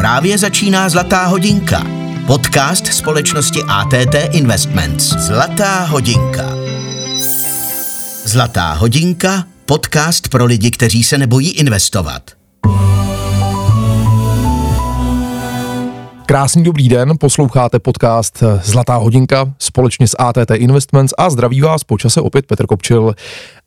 Právě 0.00 0.38
začíná 0.38 0.88
Zlatá 0.88 1.24
hodinka. 1.26 1.86
Podcast 2.26 2.86
společnosti 2.86 3.60
ATT 3.68 4.14
Investments. 4.30 5.04
Zlatá 5.04 5.84
hodinka. 5.84 6.42
Zlatá 8.24 8.72
hodinka, 8.72 9.44
podcast 9.66 10.28
pro 10.28 10.44
lidi, 10.44 10.70
kteří 10.70 11.04
se 11.04 11.18
nebojí 11.18 11.50
investovat. 11.50 12.30
Krásný 16.26 16.64
dobrý 16.64 16.88
den, 16.88 17.12
posloucháte 17.20 17.78
podcast 17.78 18.42
Zlatá 18.62 18.96
hodinka 18.96 19.54
společně 19.58 20.08
s 20.08 20.16
ATT 20.18 20.50
Investments 20.54 21.14
a 21.18 21.30
zdraví 21.30 21.60
vás 21.60 21.84
po 21.84 21.98
čase 21.98 22.20
opět 22.20 22.46
Petr 22.46 22.66
Kopčil. 22.66 23.14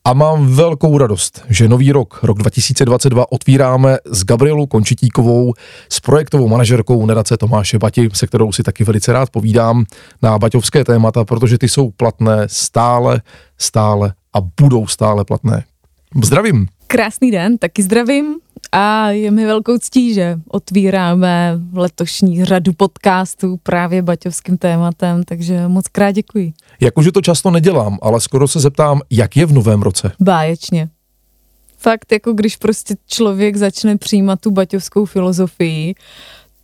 A 0.06 0.14
mám 0.14 0.48
velkou 0.48 0.98
radost, 0.98 1.46
že 1.50 1.68
nový 1.68 1.92
rok, 1.92 2.20
rok 2.24 2.38
2022, 2.38 3.32
otvíráme 3.32 3.98
s 4.06 4.24
Gabrielou 4.24 4.66
Končitíkovou, 4.66 5.54
s 5.90 6.00
projektovou 6.00 6.48
manažerkou 6.48 7.06
Nadace 7.06 7.38
Tomáše 7.38 7.80
Bati, 7.80 8.10
se 8.14 8.28
kterou 8.28 8.52
si 8.52 8.64
taky 8.64 8.84
velice 8.84 9.14
rád 9.14 9.30
povídám 9.30 9.86
na 10.22 10.40
baťovské 10.40 10.84
témata, 10.84 11.26
protože 11.26 11.58
ty 11.58 11.70
jsou 11.70 11.92
platné 11.92 12.44
stále, 12.48 13.22
stále 13.58 14.14
a 14.34 14.42
budou 14.62 14.88
stále 14.88 15.26
platné. 15.26 15.64
Zdravím. 16.24 16.68
Krásný 16.94 17.32
den, 17.32 17.58
taky 17.58 17.84
zdravím 17.84 18.36
a 18.72 19.10
je 19.10 19.32
mi 19.32 19.46
velkou 19.46 19.78
ctí, 19.78 20.14
že 20.14 20.40
otvíráme 20.48 21.60
letošní 21.74 22.46
řadu 22.46 22.74
podcastů 22.74 23.58
právě 23.64 24.02
baťovským 24.02 24.58
tématem, 24.58 25.24
takže 25.24 25.68
moc 25.68 25.88
krát 25.88 26.12
děkuji. 26.12 26.54
Jakože 26.80 27.12
to 27.12 27.22
často 27.22 27.52
nedělám, 27.52 27.98
ale 28.02 28.22
skoro 28.22 28.48
se 28.48 28.60
zeptám, 28.60 29.02
jak 29.10 29.38
je 29.38 29.46
v 29.46 29.54
novém 29.54 29.82
roce? 29.82 30.12
Báječně. 30.20 30.90
Fakt, 31.78 32.12
jako 32.12 32.34
když 32.34 32.56
prostě 32.56 32.96
člověk 33.08 33.56
začne 33.56 33.98
přijímat 33.98 34.40
tu 34.40 34.52
baťovskou 34.52 35.06
filozofii, 35.06 35.96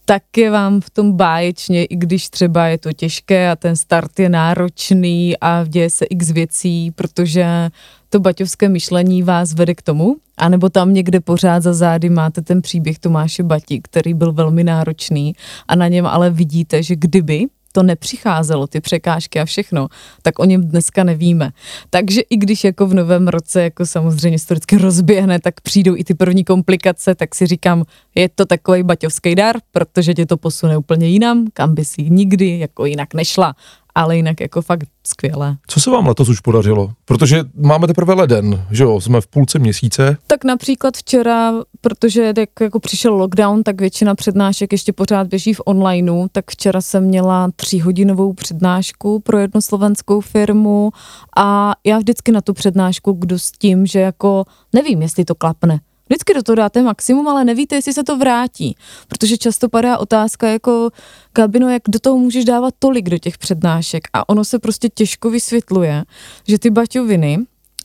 tak 0.06 0.38
je 0.38 0.52
vám 0.52 0.82
v 0.82 0.90
tom 0.90 1.14
báječně, 1.14 1.86
i 1.86 1.96
když 1.96 2.30
třeba 2.30 2.68
je 2.68 2.78
to 2.78 2.94
těžké 2.94 3.52
a 3.52 3.56
ten 3.56 3.76
start 3.76 4.20
je 4.20 4.30
náročný 4.30 5.34
a 5.42 5.66
děje 5.68 5.90
se 5.90 6.06
x 6.06 6.32
věcí, 6.32 6.92
protože 6.92 7.70
to 8.10 8.20
baťovské 8.20 8.70
myšlení 8.70 9.24
vás 9.24 9.54
vede 9.54 9.76
k 9.76 9.82
tomu, 9.82 10.16
anebo 10.38 10.70
tam 10.70 10.94
někde 10.94 11.20
pořád 11.20 11.64
za 11.64 11.74
zády 11.74 12.10
máte 12.10 12.42
ten 12.42 12.62
příběh 12.62 13.00
Tomáše 13.00 13.44
Bati, 13.44 13.82
který 13.82 14.14
byl 14.14 14.34
velmi 14.34 14.64
náročný 14.64 15.36
a 15.68 15.76
na 15.76 15.88
něm 15.88 16.06
ale 16.06 16.30
vidíte, 16.30 16.84
že 16.84 16.96
kdyby 16.96 17.48
to 17.72 17.84
nepřicházelo, 17.84 18.68
ty 18.68 18.82
překážky 18.82 19.40
a 19.40 19.46
všechno, 19.46 19.88
tak 20.22 20.40
o 20.40 20.46
něm 20.46 20.62
dneska 20.62 21.04
nevíme. 21.04 21.52
Takže 21.90 22.22
i 22.22 22.38
když 22.38 22.64
jako 22.64 22.88
v 22.88 22.94
novém 22.94 23.28
roce 23.28 23.64
jako 23.64 23.86
samozřejmě 23.86 24.38
vždycky 24.50 24.78
rozběhne, 24.78 25.40
tak 25.40 25.62
přijdou 25.62 25.96
i 25.96 26.04
ty 26.04 26.14
první 26.14 26.44
komplikace, 26.44 27.16
tak 27.16 27.36
si 27.36 27.48
říkám, 27.48 27.84
je 28.16 28.30
to 28.30 28.46
takový 28.46 28.84
baťovský 28.84 29.36
dar, 29.36 29.56
protože 29.72 30.14
tě 30.14 30.26
to 30.26 30.38
posune 30.38 30.78
úplně 30.78 31.08
jinam, 31.08 31.46
kam 31.54 31.76
by 31.76 31.86
si 31.86 32.10
nikdy 32.10 32.60
jako 32.60 32.86
jinak 32.86 33.14
nešla 33.14 33.56
ale 33.96 34.16
jinak 34.16 34.42
jako 34.42 34.62
fakt 34.62 34.88
skvělé. 35.08 35.58
Co 35.68 35.80
se 35.80 35.92
vám 35.92 36.08
letos 36.08 36.30
už 36.30 36.40
podařilo? 36.40 36.92
Protože 37.06 37.44
máme 37.56 37.88
teprve 37.88 38.14
leden, 38.14 38.66
že 38.72 38.84
jo, 38.84 39.02
jsme 39.02 39.22
v 39.22 39.28
půlce 39.28 39.60
měsíce. 39.60 40.18
Tak 40.28 40.44
například 40.44 40.98
včera, 40.98 41.54
protože 41.82 42.34
jak 42.38 42.50
jako 42.62 42.80
přišel 42.80 43.14
lockdown, 43.14 43.64
tak 43.64 43.82
většina 43.82 44.16
přednášek 44.16 44.72
ještě 44.72 44.94
pořád 44.94 45.28
běží 45.28 45.54
v 45.54 45.62
onlineu, 45.66 46.28
tak 46.32 46.52
včera 46.52 46.82
jsem 46.82 47.04
měla 47.04 47.50
tříhodinovou 47.56 48.34
přednášku 48.34 49.20
pro 49.20 49.38
jednu 49.38 49.62
slovenskou 49.62 50.22
firmu 50.22 50.92
a 51.38 51.72
já 51.86 51.98
vždycky 51.98 52.32
na 52.32 52.42
tu 52.42 52.54
přednášku 52.54 53.12
kdo 53.12 53.40
s 53.40 53.52
tím, 53.52 53.86
že 53.86 54.00
jako 54.00 54.46
nevím, 54.74 55.02
jestli 55.02 55.26
to 55.26 55.36
klapne 55.36 55.80
Vždycky 56.10 56.34
do 56.34 56.44
toho 56.44 56.56
dáte 56.56 56.82
maximum, 56.82 57.28
ale 57.28 57.46
nevíte, 57.46 57.76
jestli 57.76 57.94
se 57.94 58.04
to 58.04 58.18
vrátí. 58.18 58.76
Protože 59.08 59.38
často 59.38 59.70
padá 59.70 59.98
otázka 59.98 60.48
jako, 60.48 60.90
Gabino, 61.36 61.70
jak 61.70 61.82
do 61.88 62.00
toho 62.00 62.18
můžeš 62.18 62.46
dávat 62.46 62.74
tolik 62.80 63.10
do 63.10 63.18
těch 63.18 63.38
přednášek 63.38 64.08
a 64.14 64.30
ono 64.30 64.46
se 64.46 64.60
prostě 64.60 64.90
těžko 64.90 65.30
vysvětluje, 65.30 66.04
že 66.48 66.60
ty 66.60 66.70
baťoviny 66.70 67.40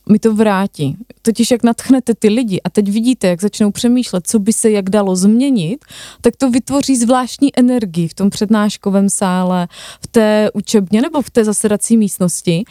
mi 0.09 0.19
to 0.19 0.35
vrátí. 0.35 0.97
Totiž 1.21 1.51
jak 1.51 1.63
natchnete 1.63 2.13
ty 2.15 2.29
lidi 2.29 2.61
a 2.61 2.69
teď 2.69 2.89
vidíte, 2.89 3.27
jak 3.27 3.41
začnou 3.41 3.71
přemýšlet, 3.71 4.27
co 4.27 4.39
by 4.39 4.53
se 4.53 4.71
jak 4.71 4.89
dalo 4.89 5.15
změnit, 5.15 5.85
tak 6.21 6.35
to 6.35 6.49
vytvoří 6.49 6.95
zvláštní 6.95 7.59
energii 7.59 8.07
v 8.07 8.13
tom 8.13 8.29
přednáškovém 8.29 9.09
sále, 9.09 9.67
v 10.01 10.07
té 10.07 10.49
učebně 10.53 11.01
nebo 11.01 11.21
v 11.21 11.29
té 11.29 11.43
zasedací 11.43 11.97
místnosti 11.97 12.63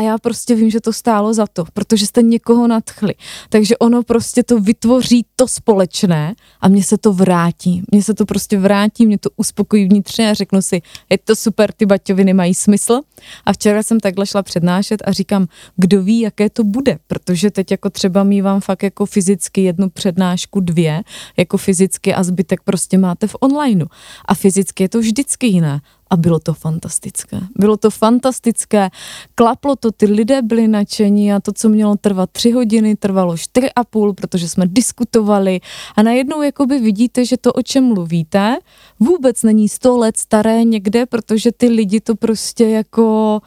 a 0.00 0.02
já 0.02 0.18
prostě 0.18 0.54
vím, 0.54 0.70
že 0.70 0.80
to 0.80 0.92
stálo 0.92 1.34
za 1.34 1.46
to, 1.46 1.64
protože 1.72 2.06
jste 2.06 2.22
někoho 2.22 2.66
nadchli. 2.68 3.14
Takže 3.48 3.78
ono 3.78 4.02
prostě 4.02 4.42
to 4.42 4.60
vytvoří 4.60 5.26
to 5.36 5.48
společné 5.48 6.34
a 6.60 6.68
mně 6.68 6.84
se 6.84 6.98
to 6.98 7.12
vrátí. 7.12 7.82
Mně 7.92 8.02
se 8.02 8.14
to 8.14 8.26
prostě 8.26 8.58
vrátí, 8.58 9.06
mě 9.06 9.18
to 9.18 9.30
uspokojí 9.36 9.84
vnitřně 9.88 10.30
a 10.30 10.34
řeknu 10.34 10.62
si, 10.62 10.82
je 11.10 11.18
to 11.18 11.36
super, 11.36 11.72
ty 11.72 11.86
baťoviny 11.86 12.32
mají 12.32 12.54
smysl. 12.54 13.00
A 13.46 13.52
včera 13.52 13.82
jsem 13.82 14.00
takhle 14.00 14.26
šla 14.26 14.42
přednášet 14.42 15.02
a 15.04 15.12
říkám, 15.12 15.46
kdo 15.76 16.02
ví, 16.02 16.20
jaké 16.20 16.50
to 16.50 16.64
bude, 16.64 16.98
protože 17.06 17.50
teď 17.50 17.70
jako 17.70 17.90
třeba 17.90 18.24
mývám 18.24 18.60
fakt 18.60 18.82
jako 18.82 19.06
fyzicky 19.06 19.62
jednu 19.62 19.90
přednášku, 19.90 20.60
dvě, 20.60 21.02
jako 21.36 21.56
fyzicky 21.56 22.14
a 22.14 22.22
zbytek 22.22 22.60
prostě 22.64 22.98
máte 22.98 23.26
v 23.26 23.36
onlineu. 23.40 23.86
A 24.24 24.34
fyzicky 24.34 24.82
je 24.82 24.88
to 24.88 24.98
vždycky 24.98 25.46
jiné 25.46 25.80
a 26.10 26.16
bylo 26.16 26.38
to 26.38 26.54
fantastické. 26.54 27.40
Bylo 27.58 27.76
to 27.76 27.90
fantastické, 27.90 28.90
klaplo 29.34 29.76
to, 29.76 29.92
ty 29.92 30.06
lidé 30.06 30.42
byli 30.42 30.68
nadšení 30.68 31.32
a 31.32 31.40
to, 31.40 31.52
co 31.52 31.68
mělo 31.68 31.96
trvat 31.96 32.30
tři 32.30 32.50
hodiny, 32.50 32.96
trvalo 32.96 33.36
čtyři 33.36 33.70
a 33.76 33.84
půl, 33.84 34.14
protože 34.14 34.48
jsme 34.48 34.66
diskutovali 34.66 35.60
a 35.96 36.02
najednou 36.02 36.42
jakoby 36.42 36.78
vidíte, 36.78 37.24
že 37.24 37.36
to, 37.36 37.52
o 37.52 37.62
čem 37.62 37.84
mluvíte, 37.84 38.58
vůbec 39.00 39.42
není 39.42 39.68
sto 39.68 39.98
let 39.98 40.16
staré 40.16 40.64
někde, 40.64 41.06
protože 41.06 41.52
ty 41.52 41.68
lidi 41.68 42.00
to 42.00 42.14
prostě 42.14 42.68
jako 42.68 43.40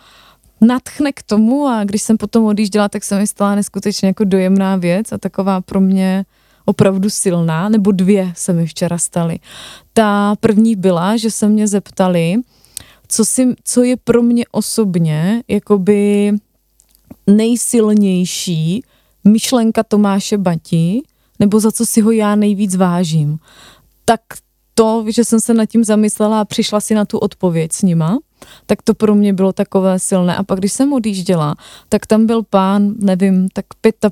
natchne 0.61 1.11
k 1.11 1.23
tomu 1.23 1.67
a 1.67 1.83
když 1.83 2.01
jsem 2.01 2.17
potom 2.17 2.45
odjížděla, 2.45 2.89
tak 2.89 3.03
se 3.03 3.19
mi 3.19 3.27
stala 3.27 3.55
neskutečně 3.55 4.07
jako 4.07 4.23
dojemná 4.23 4.75
věc 4.75 5.11
a 5.11 5.17
taková 5.17 5.61
pro 5.61 5.81
mě 5.81 6.25
opravdu 6.65 7.09
silná, 7.09 7.69
nebo 7.69 7.91
dvě 7.91 8.33
se 8.35 8.53
mi 8.53 8.65
včera 8.65 8.97
staly. 8.97 9.39
Ta 9.93 10.35
první 10.39 10.75
byla, 10.75 11.17
že 11.17 11.31
se 11.31 11.49
mě 11.49 11.67
zeptali, 11.67 12.35
co, 13.13 13.25
si, 13.25 13.55
co 13.63 13.83
je 13.83 13.97
pro 13.97 14.23
mě 14.23 14.45
osobně 14.51 15.43
jakoby 15.47 16.31
nejsilnější 17.27 18.83
myšlenka 19.23 19.83
Tomáše 19.83 20.37
Bati, 20.37 21.01
nebo 21.39 21.59
za 21.59 21.71
co 21.71 21.85
si 21.85 22.01
ho 22.01 22.11
já 22.11 22.35
nejvíc 22.35 22.75
vážím. 22.75 23.37
Tak 24.05 24.21
to, 24.73 25.05
že 25.07 25.25
jsem 25.25 25.39
se 25.39 25.53
nad 25.53 25.65
tím 25.65 25.83
zamyslela 25.83 26.41
a 26.41 26.45
přišla 26.45 26.81
si 26.81 26.95
na 26.95 27.05
tu 27.05 27.17
odpověď 27.17 27.73
s 27.73 27.81
nima, 27.81 28.19
tak 28.65 28.81
to 28.81 28.93
pro 28.93 29.15
mě 29.15 29.33
bylo 29.33 29.53
takové 29.53 29.99
silné. 29.99 30.35
A 30.35 30.43
pak, 30.43 30.59
když 30.59 30.73
jsem 30.73 30.93
odjížděla, 30.93 31.55
tak 31.89 32.05
tam 32.05 32.25
byl 32.25 32.43
pán, 32.49 32.93
nevím, 32.99 33.47
tak 33.53 33.65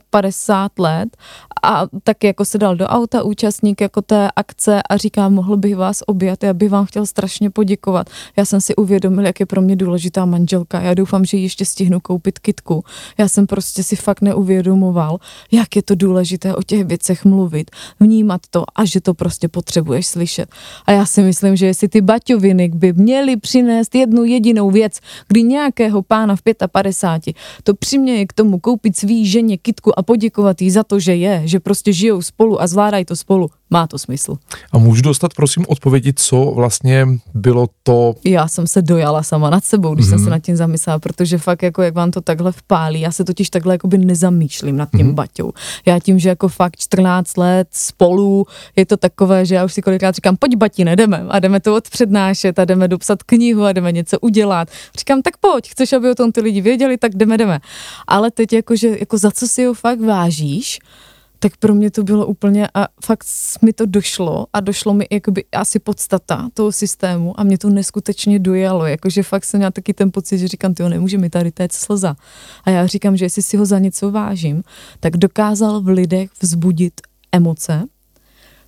55 0.10 0.84
let 0.84 1.18
a 1.64 1.84
tak 2.04 2.24
jako 2.24 2.46
se 2.46 2.58
dal 2.58 2.76
do 2.76 2.88
auta 2.88 3.24
účastník 3.24 3.82
jako 3.82 4.02
té 4.02 4.30
akce 4.36 4.82
a 4.90 4.98
říká, 4.98 5.30
mohl 5.30 5.58
bych 5.58 5.76
vás 5.76 6.04
objat, 6.08 6.44
já 6.44 6.54
bych 6.54 6.70
vám 6.70 6.86
chtěl 6.86 7.06
strašně 7.06 7.50
poděkovat. 7.50 8.10
Já 8.38 8.46
jsem 8.46 8.62
si 8.62 8.76
uvědomil, 8.76 9.26
jak 9.26 9.40
je 9.40 9.46
pro 9.46 9.62
mě 9.62 9.76
důležitá 9.76 10.26
manželka. 10.26 10.82
Já 10.82 10.94
doufám, 10.94 11.26
že 11.26 11.38
ještě 11.38 11.66
stihnu 11.66 12.00
koupit 12.00 12.40
kitku. 12.40 12.84
Já 13.18 13.28
jsem 13.28 13.48
prostě 13.48 13.84
si 13.84 13.96
fakt 13.96 14.22
neuvědomoval, 14.22 15.18
jak 15.52 15.76
je 15.76 15.82
to 15.82 15.96
důležité 15.96 16.56
o 16.56 16.64
těch 16.64 16.86
věcech 16.86 17.26
mluvit, 17.26 17.72
vnímat 18.00 18.42
to 18.50 18.64
a 18.76 18.86
že 18.86 19.02
to 19.02 19.14
prostě 19.14 19.48
potřebuješ 19.48 20.08
slyšet. 20.08 20.50
A 20.86 20.92
já 20.92 21.06
si 21.06 21.22
myslím, 21.22 21.56
že 21.56 21.66
jestli 21.66 21.88
ty 21.88 22.02
baťoviny 22.02 22.70
by 22.70 22.94
měly 22.94 23.38
přinést 23.38 23.96
jednu 23.96 24.21
jedinou 24.24 24.72
věc, 24.72 25.00
kdy 25.28 25.44
nějakého 25.44 26.02
pána 26.02 26.36
v 26.36 26.42
55 26.72 27.36
to 27.64 27.74
přiměje 27.74 28.26
k 28.26 28.34
tomu 28.34 28.60
koupit 28.60 28.98
svý 28.98 29.26
ženě 29.26 29.58
kitku 29.58 30.00
a 30.00 30.04
poděkovat 30.04 30.62
jí 30.62 30.72
za 30.72 30.84
to, 30.84 31.00
že 31.00 31.16
je, 31.16 31.42
že 31.46 31.60
prostě 31.60 31.94
žijou 31.94 32.22
spolu 32.22 32.62
a 32.62 32.68
zvládají 32.68 33.06
to 33.06 33.16
spolu, 33.16 33.50
má 33.72 33.88
to 33.88 34.00
smysl. 34.00 34.38
A 34.72 34.78
můžu 34.78 35.02
dostat, 35.02 35.34
prosím, 35.34 35.66
odpovědi, 35.68 36.14
co 36.14 36.52
vlastně 36.56 37.08
bylo 37.34 37.68
to? 37.84 38.16
Já 38.24 38.48
jsem 38.48 38.68
se 38.68 38.82
dojala 38.82 39.24
sama 39.24 39.50
nad 39.50 39.64
sebou, 39.64 39.94
když 39.94 40.06
mm-hmm. 40.06 40.10
jsem 40.10 40.20
se 40.20 40.24
mhm. 40.24 40.32
nad 40.32 40.40
tím 40.40 40.56
zamyslela, 40.56 41.00
protože 41.00 41.38
fakt 41.38 41.64
jako 41.64 41.82
jak 41.82 41.96
vám 41.96 42.12
to 42.12 42.22
takhle 42.22 42.52
vpálí, 42.52 43.02
já 43.02 43.12
se 43.12 43.24
totiž 43.24 43.50
takhle 43.50 43.74
jakoby 43.74 43.98
nezamýšlím 43.98 44.78
nad 44.78 44.90
tím 44.98 45.08
mm-hmm. 45.08 45.14
Baťou. 45.14 45.52
Já 45.86 46.00
tím, 46.00 46.20
že 46.20 46.30
jako 46.30 46.48
fakt 46.48 46.78
14 46.78 47.38
let 47.38 47.68
spolu, 47.72 48.46
je 48.76 48.86
to 48.86 48.98
takové, 48.98 49.46
že 49.46 49.56
já 49.56 49.66
už 49.66 49.74
si 49.74 49.82
kolikrát 49.82 50.16
říkám, 50.16 50.38
pojď 50.38 50.56
Bati, 50.56 50.86
nedeme 50.86 51.26
a 51.30 51.40
jdeme 51.40 51.60
to 51.60 51.76
odpřednášet 51.76 52.60
a 52.60 52.66
jdeme 52.66 52.88
dopsat 52.88 53.24
knihu 53.24 53.64
a 53.64 53.74
jdeme 53.74 53.92
něco 53.92 54.20
udělat. 54.20 54.68
Říkám, 54.98 55.22
tak 55.22 55.38
pojď, 55.38 55.70
chceš, 55.70 55.94
aby 55.94 56.12
o 56.12 56.16
tom 56.16 56.32
ty 56.32 56.42
lidi 56.42 56.62
věděli, 56.62 56.98
tak 56.98 57.16
jdeme, 57.16 57.38
jdeme. 57.38 57.60
Ale 58.08 58.32
teď 58.32 58.54
jako, 58.54 58.76
že 58.76 58.98
jako 59.00 59.18
za 59.18 59.32
co 59.32 59.48
si 59.48 59.66
ho 59.66 59.74
fakt 59.74 60.02
vážíš, 60.02 60.80
tak 61.44 61.58
pro 61.58 61.76
mě 61.76 61.92
to 61.92 62.04
bylo 62.04 62.26
úplně 62.26 62.68
a 62.74 62.88
fakt 63.06 63.26
mi 63.62 63.74
to 63.74 63.86
došlo 63.86 64.48
a 64.54 64.60
došlo 64.60 64.94
mi 64.94 65.08
jakoby 65.12 65.46
asi 65.52 65.80
podstata 65.80 66.50
toho 66.54 66.72
systému 66.72 67.40
a 67.40 67.44
mě 67.44 67.58
to 67.58 67.70
neskutečně 67.70 68.40
dojalo, 68.40 68.86
jakože 68.86 69.24
fakt 69.24 69.46
jsem 69.46 69.58
měla 69.58 69.72
taky 69.72 69.94
ten 69.94 70.12
pocit, 70.12 70.38
že 70.38 70.48
říkám, 70.48 70.74
ty 70.74 70.84
nemůže 70.84 71.18
mi 71.18 71.30
tady 71.30 71.52
téct 71.52 71.74
slza. 71.74 72.16
A 72.64 72.70
já 72.70 72.88
říkám, 72.88 73.18
že 73.18 73.26
jestli 73.26 73.42
si 73.42 73.58
ho 73.58 73.66
za 73.66 73.80
něco 73.80 74.12
vážím, 74.12 74.64
tak 75.00 75.18
dokázal 75.18 75.82
v 75.82 75.88
lidech 75.88 76.30
vzbudit 76.42 77.02
emoce, 77.32 77.84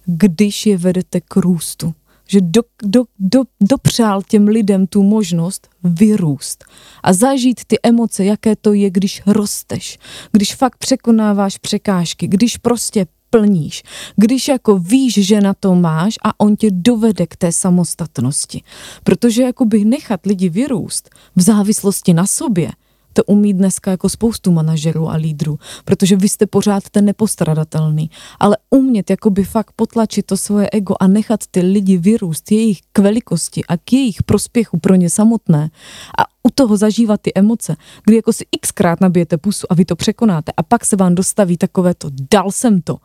když 0.05 0.65
je 0.65 0.77
vedete 0.77 1.21
k 1.21 1.35
růstu 1.35 1.93
že 2.27 2.41
do, 2.41 2.61
do, 2.83 3.03
do, 3.19 3.43
dopřál 3.61 4.21
těm 4.21 4.47
lidem 4.47 4.87
tu 4.87 5.03
možnost 5.03 5.69
vyrůst 5.83 6.63
a 7.03 7.13
zažít 7.13 7.65
ty 7.67 7.77
emoce, 7.83 8.25
jaké 8.25 8.55
to 8.55 8.73
je, 8.73 8.89
když 8.89 9.21
rosteš, 9.25 9.99
když 10.31 10.55
fakt 10.55 10.77
překonáváš 10.77 11.57
překážky, 11.57 12.27
když 12.27 12.57
prostě 12.57 13.05
plníš, 13.29 13.83
když 14.15 14.47
jako 14.47 14.79
víš, 14.79 15.13
že 15.13 15.41
na 15.41 15.53
to 15.53 15.75
máš 15.75 16.15
a 16.23 16.39
on 16.39 16.55
tě 16.55 16.67
dovede 16.71 17.27
k 17.27 17.35
té 17.35 17.51
samostatnosti. 17.51 18.61
Protože 19.03 19.43
jakoby 19.43 19.85
nechat 19.85 20.25
lidi 20.25 20.49
vyrůst 20.49 21.09
v 21.35 21.41
závislosti 21.41 22.13
na 22.13 22.27
sobě, 22.27 22.71
to 23.13 23.23
umí 23.23 23.53
dneska 23.53 23.91
jako 23.91 24.09
spoustu 24.09 24.51
manažerů 24.51 25.09
a 25.09 25.15
lídrů, 25.15 25.59
protože 25.85 26.15
vy 26.15 26.29
jste 26.29 26.47
pořád 26.47 26.89
ten 26.89 27.05
nepostradatelný. 27.05 28.09
Ale 28.39 28.57
umět 28.69 29.09
jakoby 29.09 29.43
fakt 29.43 29.71
potlačit 29.75 30.25
to 30.25 30.37
svoje 30.37 30.69
ego 30.69 30.95
a 30.99 31.07
nechat 31.07 31.39
ty 31.51 31.61
lidi 31.61 31.97
vyrůst 31.97 32.51
jejich 32.51 32.79
k 32.93 32.99
velikosti 32.99 33.65
a 33.65 33.77
k 33.77 33.93
jejich 33.93 34.23
prospěchu 34.23 34.79
pro 34.79 34.95
ně 34.95 35.09
samotné 35.09 35.69
a 36.17 36.23
u 36.43 36.49
toho 36.55 36.77
zažívat 36.77 37.21
ty 37.21 37.31
emoce, 37.35 37.75
kdy 38.05 38.15
jako 38.15 38.33
si 38.33 38.45
xkrát 38.61 39.01
nabijete 39.01 39.37
pusu 39.37 39.67
a 39.69 39.75
vy 39.75 39.85
to 39.85 39.95
překonáte 39.95 40.51
a 40.57 40.63
pak 40.63 40.85
se 40.85 40.95
vám 40.95 41.15
dostaví 41.15 41.57
takové 41.57 41.93
to, 41.93 42.09
dal 42.31 42.51
jsem 42.51 42.81
to, 42.81 42.97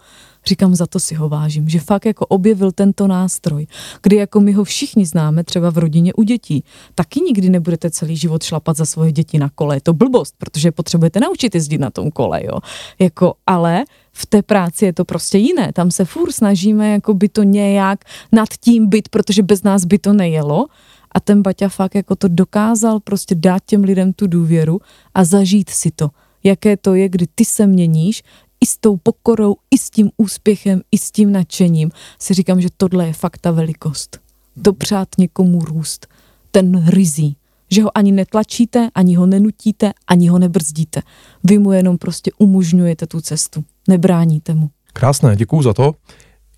Říkám, 0.49 0.75
za 0.75 0.87
to 0.87 1.01
si 1.01 1.15
ho 1.15 1.29
vážím, 1.29 1.69
že 1.69 1.81
fakt 1.81 2.07
jako 2.07 2.27
objevil 2.27 2.73
tento 2.73 3.07
nástroj, 3.07 3.67
kdy 4.03 4.17
jako 4.17 4.41
my 4.41 4.53
ho 4.53 4.65
všichni 4.65 5.07
známe 5.07 5.45
třeba 5.45 5.71
v 5.71 5.79
rodině 5.79 6.13
u 6.15 6.23
dětí. 6.23 6.65
Taky 6.95 7.21
nikdy 7.21 7.51
nebudete 7.51 7.91
celý 7.91 8.17
život 8.17 8.43
šlapat 8.43 8.77
za 8.77 8.85
svoje 8.85 9.13
děti 9.13 9.39
na 9.39 9.49
kole. 9.55 9.77
Je 9.77 9.81
to 9.81 9.93
blbost, 9.93 10.35
protože 10.39 10.73
potřebujete 10.73 11.21
naučit 11.21 11.55
jezdit 11.55 11.79
na 11.79 11.91
tom 11.91 12.11
kole, 12.11 12.41
jo. 12.45 12.59
Jako, 12.99 13.35
ale 13.47 13.85
v 14.13 14.27
té 14.27 14.43
práci 14.43 14.85
je 14.85 14.93
to 14.93 15.05
prostě 15.05 15.39
jiné. 15.39 15.73
Tam 15.73 15.91
se 15.91 16.05
furt 16.05 16.33
snažíme 16.33 16.91
jako 16.93 17.15
by 17.15 17.29
to 17.29 17.43
nějak 17.43 18.05
nad 18.33 18.49
tím 18.61 18.89
být, 18.89 19.09
protože 19.09 19.43
bez 19.43 19.63
nás 19.63 19.85
by 19.85 19.99
to 19.99 20.13
nejelo. 20.13 20.67
A 21.13 21.21
ten 21.21 21.43
Baťa 21.43 21.69
fakt 21.69 21.95
jako 21.95 22.17
to 22.17 22.29
dokázal 22.29 23.01
prostě 23.01 23.35
dát 23.35 23.63
těm 23.67 23.85
lidem 23.85 24.13
tu 24.13 24.27
důvěru 24.27 24.81
a 25.15 25.25
zažít 25.25 25.71
si 25.71 25.91
to 25.91 26.11
jaké 26.45 26.77
to 26.77 26.95
je, 26.95 27.09
kdy 27.09 27.27
ty 27.35 27.45
se 27.45 27.67
měníš, 27.67 28.23
i 28.61 28.67
s 28.67 28.79
tou 28.79 28.97
pokorou, 28.97 29.57
i 29.71 29.79
s 29.79 29.91
tím 29.91 30.11
úspěchem, 30.17 30.83
i 30.93 30.99
s 30.99 31.11
tím 31.11 31.33
nadšením, 31.33 31.91
si 32.19 32.35
říkám, 32.35 32.61
že 32.61 32.69
tohle 32.77 33.07
je 33.07 33.13
fakt 33.13 33.39
ta 33.39 33.51
velikost. 33.51 34.19
Dopřát 34.57 35.09
někomu 35.19 35.65
růst, 35.65 36.07
ten 36.51 36.89
rizí, 36.89 37.37
že 37.71 37.83
ho 37.83 37.99
ani 37.99 38.13
netlačíte, 38.13 38.89
ani 38.95 39.15
ho 39.15 39.27
nenutíte, 39.27 39.93
ani 40.07 40.29
ho 40.29 40.39
nebrzdíte. 40.39 41.03
Vy 41.45 41.59
mu 41.59 41.73
jenom 41.73 41.99
prostě 41.99 42.31
umožňujete 42.39 43.07
tu 43.07 43.21
cestu, 43.21 43.65
nebráníte 43.89 44.55
mu. 44.55 44.71
Krásné, 44.93 45.37
děkuju 45.37 45.63
za 45.63 45.75
to. 45.75 45.95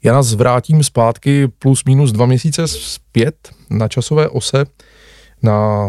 Já 0.03 0.13
nás 0.13 0.35
vrátím 0.35 0.85
zpátky 0.85 1.49
plus 1.49 1.85
minus 1.85 2.13
dva 2.13 2.27
měsíce 2.27 2.69
zpět 2.69 3.51
na 3.71 3.89
časové 3.89 4.29
ose 4.29 4.65
na 5.43 5.89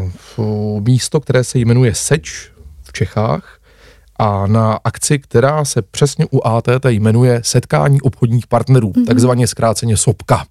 místo, 0.79 1.19
které 1.19 1.43
se 1.43 1.59
jmenuje 1.59 1.95
Seč 1.95 2.51
v 2.83 2.93
Čechách 2.93 3.60
a 4.21 4.47
na 4.47 4.79
akci, 4.83 5.19
která 5.19 5.65
se 5.65 5.81
přesně 5.81 6.25
u 6.31 6.47
ATT 6.47 6.85
jmenuje 6.85 7.41
Setkání 7.43 8.01
obchodních 8.01 8.47
partnerů, 8.47 8.91
mm-hmm. 8.91 9.05
takzvaně 9.05 9.47
zkráceně 9.47 9.97
SOPKA. 9.97 10.45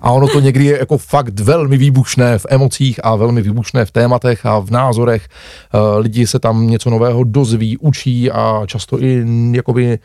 A 0.00 0.10
ono 0.10 0.28
to 0.28 0.40
někdy 0.40 0.64
je 0.64 0.78
jako 0.78 0.98
fakt 0.98 1.40
velmi 1.40 1.76
výbušné 1.76 2.38
v 2.38 2.46
emocích 2.48 3.00
a 3.02 3.16
velmi 3.16 3.42
výbušné 3.42 3.84
v 3.84 3.90
tématech 3.90 4.46
a 4.46 4.58
v 4.58 4.70
názorech. 4.70 5.28
E, 5.28 5.98
lidi 5.98 6.26
se 6.26 6.38
tam 6.38 6.66
něco 6.66 6.90
nového 6.90 7.24
dozví, 7.24 7.78
učí 7.78 8.30
a 8.30 8.62
často 8.66 9.02
i 9.02 9.26
jakoby 9.52 9.92
eh, 9.92 9.98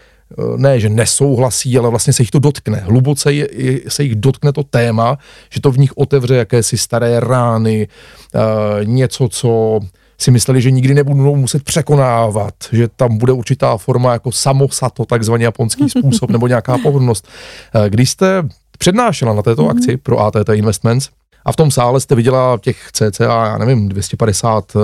ne, 0.57 0.79
že 0.79 0.89
nesouhlasí, 0.89 1.77
ale 1.77 1.89
vlastně 1.89 2.13
se 2.13 2.21
jich 2.21 2.31
to 2.31 2.39
dotkne. 2.39 2.77
Hluboce 2.77 3.33
je, 3.33 3.47
je, 3.51 3.79
se 3.87 4.03
jich 4.03 4.15
dotkne 4.15 4.53
to 4.53 4.63
téma, 4.63 5.17
že 5.49 5.61
to 5.61 5.71
v 5.71 5.77
nich 5.77 5.97
otevře 5.97 6.35
jakési 6.35 6.77
staré 6.77 7.19
rány, 7.19 7.87
e, 7.87 8.85
něco, 8.85 9.29
co 9.29 9.79
si 10.17 10.31
mysleli, 10.31 10.61
že 10.61 10.71
nikdy 10.71 10.93
nebudou 10.93 11.35
muset 11.35 11.63
překonávat, 11.63 12.53
že 12.71 12.87
tam 12.87 13.17
bude 13.17 13.31
určitá 13.31 13.77
forma 13.77 14.13
jako 14.13 14.31
samosato, 14.31 15.05
takzvaný 15.05 15.43
japonský 15.43 15.89
způsob, 15.99 16.29
nebo 16.29 16.47
nějaká 16.47 16.77
pohodlnost. 16.77 17.27
Eh, 17.75 17.89
když 17.89 18.09
jste 18.09 18.43
přednášela 18.77 19.33
na 19.33 19.41
této 19.41 19.69
akci 19.69 19.97
pro 19.97 20.19
ATT 20.19 20.49
Investments, 20.53 21.09
a 21.45 21.51
v 21.51 21.55
tom 21.55 21.71
sále 21.71 21.99
jste 21.99 22.15
viděla 22.15 22.57
těch 22.61 22.89
cca, 22.91 23.23
já 23.23 23.57
nevím, 23.57 23.89
250 23.89 24.73
eh, 24.75 24.79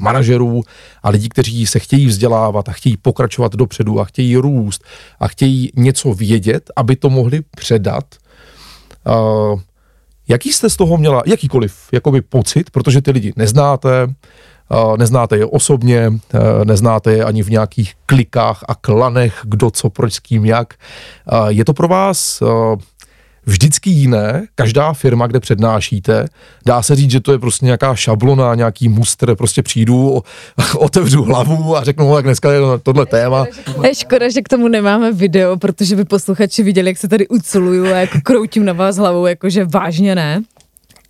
manažerů 0.00 0.62
a 1.02 1.10
lidí, 1.10 1.28
kteří 1.28 1.66
se 1.66 1.78
chtějí 1.78 2.06
vzdělávat 2.06 2.68
a 2.68 2.72
chtějí 2.72 2.96
pokračovat 2.96 3.52
dopředu 3.52 4.00
a 4.00 4.04
chtějí 4.04 4.36
růst 4.36 4.84
a 5.20 5.28
chtějí 5.28 5.72
něco 5.76 6.14
vědět, 6.14 6.70
aby 6.76 6.96
to 6.96 7.10
mohli 7.10 7.40
předat. 7.56 8.04
Uh, 9.06 9.60
jaký 10.28 10.52
jste 10.52 10.70
z 10.70 10.76
toho 10.76 10.96
měla, 10.96 11.22
jakýkoliv 11.26 11.76
jakoby 11.92 12.20
pocit, 12.20 12.70
protože 12.70 13.02
ty 13.02 13.10
lidi 13.10 13.32
neznáte, 13.36 14.06
neznáte 14.96 15.36
je 15.36 15.46
osobně, 15.46 15.98
e, 15.98 16.64
neznáte 16.64 17.12
je 17.12 17.24
ani 17.24 17.42
v 17.42 17.50
nějakých 17.50 17.94
klikách 18.06 18.64
a 18.68 18.74
klanech, 18.74 19.40
kdo 19.44 19.70
co, 19.70 19.90
proč, 19.90 20.12
s 20.12 20.20
kým, 20.20 20.44
jak. 20.44 20.74
Je 21.48 21.64
to 21.64 21.74
pro 21.74 21.88
vás 21.88 22.42
vždycky 23.46 23.90
jiné, 23.90 24.46
každá 24.54 24.92
firma, 24.92 25.26
kde 25.26 25.40
přednášíte, 25.40 26.28
dá 26.66 26.82
se 26.82 26.96
říct, 26.96 27.10
že 27.10 27.20
to 27.20 27.32
je 27.32 27.38
prostě 27.38 27.64
nějaká 27.64 27.94
šablona, 27.94 28.54
nějaký 28.54 28.88
mustr, 28.88 29.34
prostě 29.34 29.62
přijdu, 29.62 30.22
otevřu 30.78 31.22
hlavu 31.22 31.76
a 31.76 31.84
řeknu, 31.84 32.16
jak 32.16 32.24
dneska 32.24 32.52
je 32.52 32.60
tohle 32.82 33.06
téma. 33.06 33.46
Je 33.82 33.94
škoda, 33.94 34.28
že 34.28 34.42
k 34.42 34.48
tomu 34.48 34.68
nemáme 34.68 35.12
video, 35.12 35.56
protože 35.56 35.96
by 35.96 36.04
posluchači 36.04 36.62
viděli, 36.62 36.90
jak 36.90 36.98
se 36.98 37.08
tady 37.08 37.28
uculuju 37.28 37.84
a 37.84 37.88
jako 37.96 38.18
kroutím 38.22 38.64
na 38.64 38.72
vás 38.72 38.96
hlavou, 38.96 39.26
jakože 39.26 39.64
vážně 39.64 40.14
ne. 40.14 40.42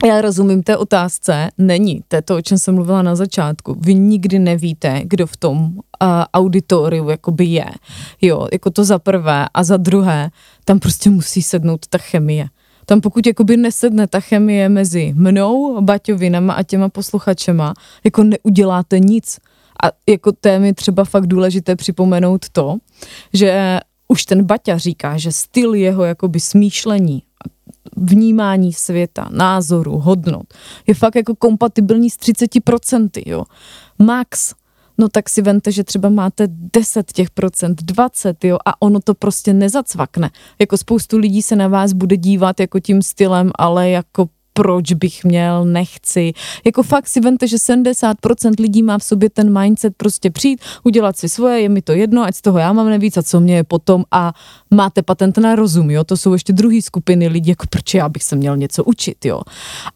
Já 0.05 0.21
rozumím 0.21 0.63
té 0.63 0.77
otázce, 0.77 1.49
není, 1.59 2.03
to 2.09 2.17
je 2.17 2.23
to, 2.23 2.37
o 2.37 2.41
čem 2.41 2.59
jsem 2.59 2.75
mluvila 2.75 3.03
na 3.03 3.17
začátku. 3.17 3.77
Vy 3.81 3.95
nikdy 3.95 4.39
nevíte, 4.39 5.01
kdo 5.05 5.27
v 5.27 5.37
tom 5.37 5.65
uh, 5.65 5.81
auditoriu 6.35 7.09
jakoby 7.09 7.45
je. 7.45 7.67
Jo, 8.23 8.47
jako 8.53 8.71
to 8.71 8.85
za 8.85 8.99
prvé 8.99 9.47
a 9.55 9.65
za 9.65 9.77
druhé, 9.77 10.31
tam 10.65 10.79
prostě 10.79 11.11
musí 11.11 11.43
sednout 11.43 11.87
ta 11.87 11.99
chemie. 11.99 12.47
Tam 12.87 13.01
pokud 13.01 13.27
jakoby 13.27 13.57
nesedne 13.57 14.07
ta 14.07 14.21
chemie 14.21 14.69
mezi 14.69 15.15
mnou, 15.17 15.83
Baťovinama 15.83 16.53
a 16.53 16.63
těma 16.63 16.89
posluchačema, 16.89 17.75
jako 18.05 18.23
neuděláte 18.25 19.01
nic. 19.01 19.39
A 19.83 19.87
jako 20.09 20.33
to 20.33 20.49
mi 20.59 20.75
třeba 20.75 21.05
fakt 21.05 21.27
důležité 21.27 21.77
připomenout 21.77 22.49
to, 22.53 22.77
že 23.33 23.81
už 24.09 24.25
ten 24.25 24.45
Baťa 24.45 24.79
říká, 24.79 25.17
že 25.17 25.33
styl 25.33 25.75
jeho 25.75 26.05
jakoby 26.05 26.41
smýšlení 26.41 27.23
vnímání 27.97 28.73
světa, 28.73 29.29
názoru, 29.33 29.99
hodnot 29.99 30.55
je 30.87 30.95
fakt 30.95 31.15
jako 31.15 31.35
kompatibilní 31.35 32.11
s 32.11 32.17
30%, 32.17 33.09
jo. 33.27 33.45
Max, 33.99 34.55
no 34.99 35.09
tak 35.09 35.29
si 35.29 35.43
vente, 35.43 35.73
že 35.73 35.85
třeba 35.85 36.09
máte 36.09 36.49
10 36.49 37.13
těch 37.13 37.31
procent, 37.31 37.83
20, 37.83 38.45
jo, 38.45 38.59
a 38.65 38.83
ono 38.83 39.01
to 39.01 39.15
prostě 39.15 39.53
nezacvakne. 39.53 40.31
Jako 40.59 40.77
spoustu 40.77 41.19
lidí 41.19 41.43
se 41.43 41.57
na 41.57 41.69
vás 41.69 41.93
bude 41.93 42.17
dívat 42.17 42.61
jako 42.61 42.81
tím 42.81 43.03
stylem, 43.03 43.51
ale 43.59 43.91
jako 43.91 44.29
proč 44.57 44.93
bych 44.93 45.25
měl, 45.25 45.65
nechci. 45.65 46.33
Jako 46.65 46.83
fakt 46.83 47.09
si 47.09 47.21
vente, 47.21 47.49
že 47.49 47.57
70% 47.57 48.55
lidí 48.61 48.83
má 48.83 48.99
v 48.99 49.05
sobě 49.05 49.31
ten 49.31 49.61
mindset 49.61 49.93
prostě 49.97 50.31
přijít, 50.31 50.61
udělat 50.85 51.17
si 51.17 51.29
svoje, 51.29 51.61
je 51.61 51.69
mi 51.69 51.83
to 51.83 51.93
jedno, 51.93 52.25
ať 52.25 52.35
z 52.35 52.41
toho 52.41 52.59
já 52.59 52.73
mám 52.73 52.89
nevíc 52.89 53.17
a 53.17 53.23
co 53.23 53.41
mě 53.41 53.57
je 53.57 53.65
potom 53.65 54.05
a 54.11 54.33
máte 54.71 55.03
patent 55.03 55.39
na 55.39 55.55
rozum, 55.57 55.91
jo, 55.91 56.05
to 56.05 56.17
jsou 56.17 56.33
ještě 56.33 56.53
druhé 56.53 56.83
skupiny 56.83 57.29
lidí, 57.29 57.51
jako 57.51 57.67
proč 57.71 57.95
já 57.95 58.09
bych 58.09 58.23
se 58.23 58.37
měl 58.37 58.57
něco 58.57 58.85
učit, 58.85 59.25
jo. 59.25 59.41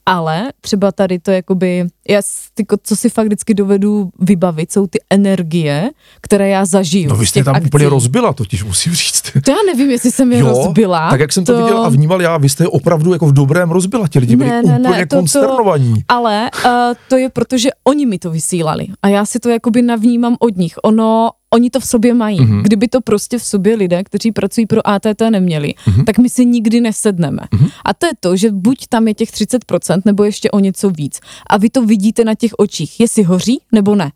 Ale 0.06 0.52
třeba 0.60 0.92
tady 0.92 1.18
to 1.18 1.30
jakoby, 1.30 1.86
já 2.08 2.22
tyko, 2.54 2.76
co 2.82 2.96
si 2.96 3.08
fakt 3.08 3.26
vždycky 3.26 3.54
dovedu 3.54 4.10
vybavit, 4.18 4.72
jsou 4.72 4.86
ty 4.86 4.98
energie, 5.10 5.90
které 6.20 6.48
já 6.48 6.64
zažiju. 6.64 7.08
No 7.08 7.16
vy 7.16 7.26
jste 7.26 7.44
tam 7.44 7.54
akcí. 7.54 7.66
úplně 7.66 7.88
rozbila, 7.88 8.32
totiž 8.32 8.64
musím 8.64 8.94
říct. 8.94 9.22
To 9.44 9.50
já 9.50 9.56
nevím, 9.66 9.90
jestli 9.90 10.12
jsem 10.12 10.32
je 10.32 10.38
jo, 10.38 10.48
rozbila. 10.48 11.10
Tak 11.10 11.20
jak 11.20 11.32
jsem 11.32 11.44
to, 11.44 11.52
to 11.52 11.62
viděl 11.62 11.84
a 11.84 11.88
vnímal 11.88 12.22
já, 12.22 12.36
vy 12.36 12.48
jste 12.48 12.68
opravdu 12.68 13.12
jako 13.12 13.26
v 13.26 13.32
dobrém 13.32 13.70
rozbila, 13.70 14.08
ti 14.08 14.18
lidi 14.18 14.36
byli 14.36 14.49
ne, 14.50 14.62
ne, 14.62 14.78
úplně 14.78 14.98
ne, 14.98 15.06
to, 15.06 15.16
konsternovaní. 15.16 15.94
To, 15.94 16.00
ale 16.08 16.50
uh, 16.64 16.70
to 17.08 17.16
je 17.16 17.28
proto, 17.28 17.58
že 17.58 17.70
oni 17.84 18.06
mi 18.06 18.18
to 18.18 18.30
vysílali 18.30 18.86
a 19.02 19.08
já 19.08 19.26
si 19.26 19.38
to 19.38 19.48
jakoby 19.48 19.82
navnímám 19.82 20.36
od 20.38 20.56
nich. 20.56 20.74
Ono, 20.82 21.30
oni 21.54 21.70
to 21.70 21.80
v 21.80 21.86
sobě 21.86 22.14
mají. 22.14 22.40
Mm-hmm. 22.40 22.62
Kdyby 22.62 22.88
to 22.88 23.00
prostě 23.00 23.38
v 23.38 23.44
sobě 23.44 23.76
lidé, 23.76 24.04
kteří 24.04 24.32
pracují 24.32 24.66
pro 24.66 24.88
ATT 24.88 25.20
neměli, 25.30 25.74
mm-hmm. 25.74 26.04
tak 26.04 26.18
my 26.18 26.28
si 26.28 26.46
nikdy 26.46 26.80
nesedneme. 26.80 27.42
Mm-hmm. 27.42 27.70
A 27.84 27.94
to 27.94 28.06
je 28.06 28.12
to, 28.20 28.36
že 28.36 28.50
buď 28.50 28.86
tam 28.88 29.08
je 29.08 29.14
těch 29.14 29.30
30%, 29.30 30.02
nebo 30.04 30.24
ještě 30.24 30.50
o 30.50 30.58
něco 30.58 30.90
víc. 30.90 31.20
A 31.46 31.56
vy 31.56 31.70
to 31.70 31.86
vidíte 31.86 32.24
na 32.24 32.34
těch 32.34 32.52
očích, 32.58 33.00
jestli 33.00 33.22
hoří 33.22 33.60
nebo 33.72 33.94
ne 33.94 34.12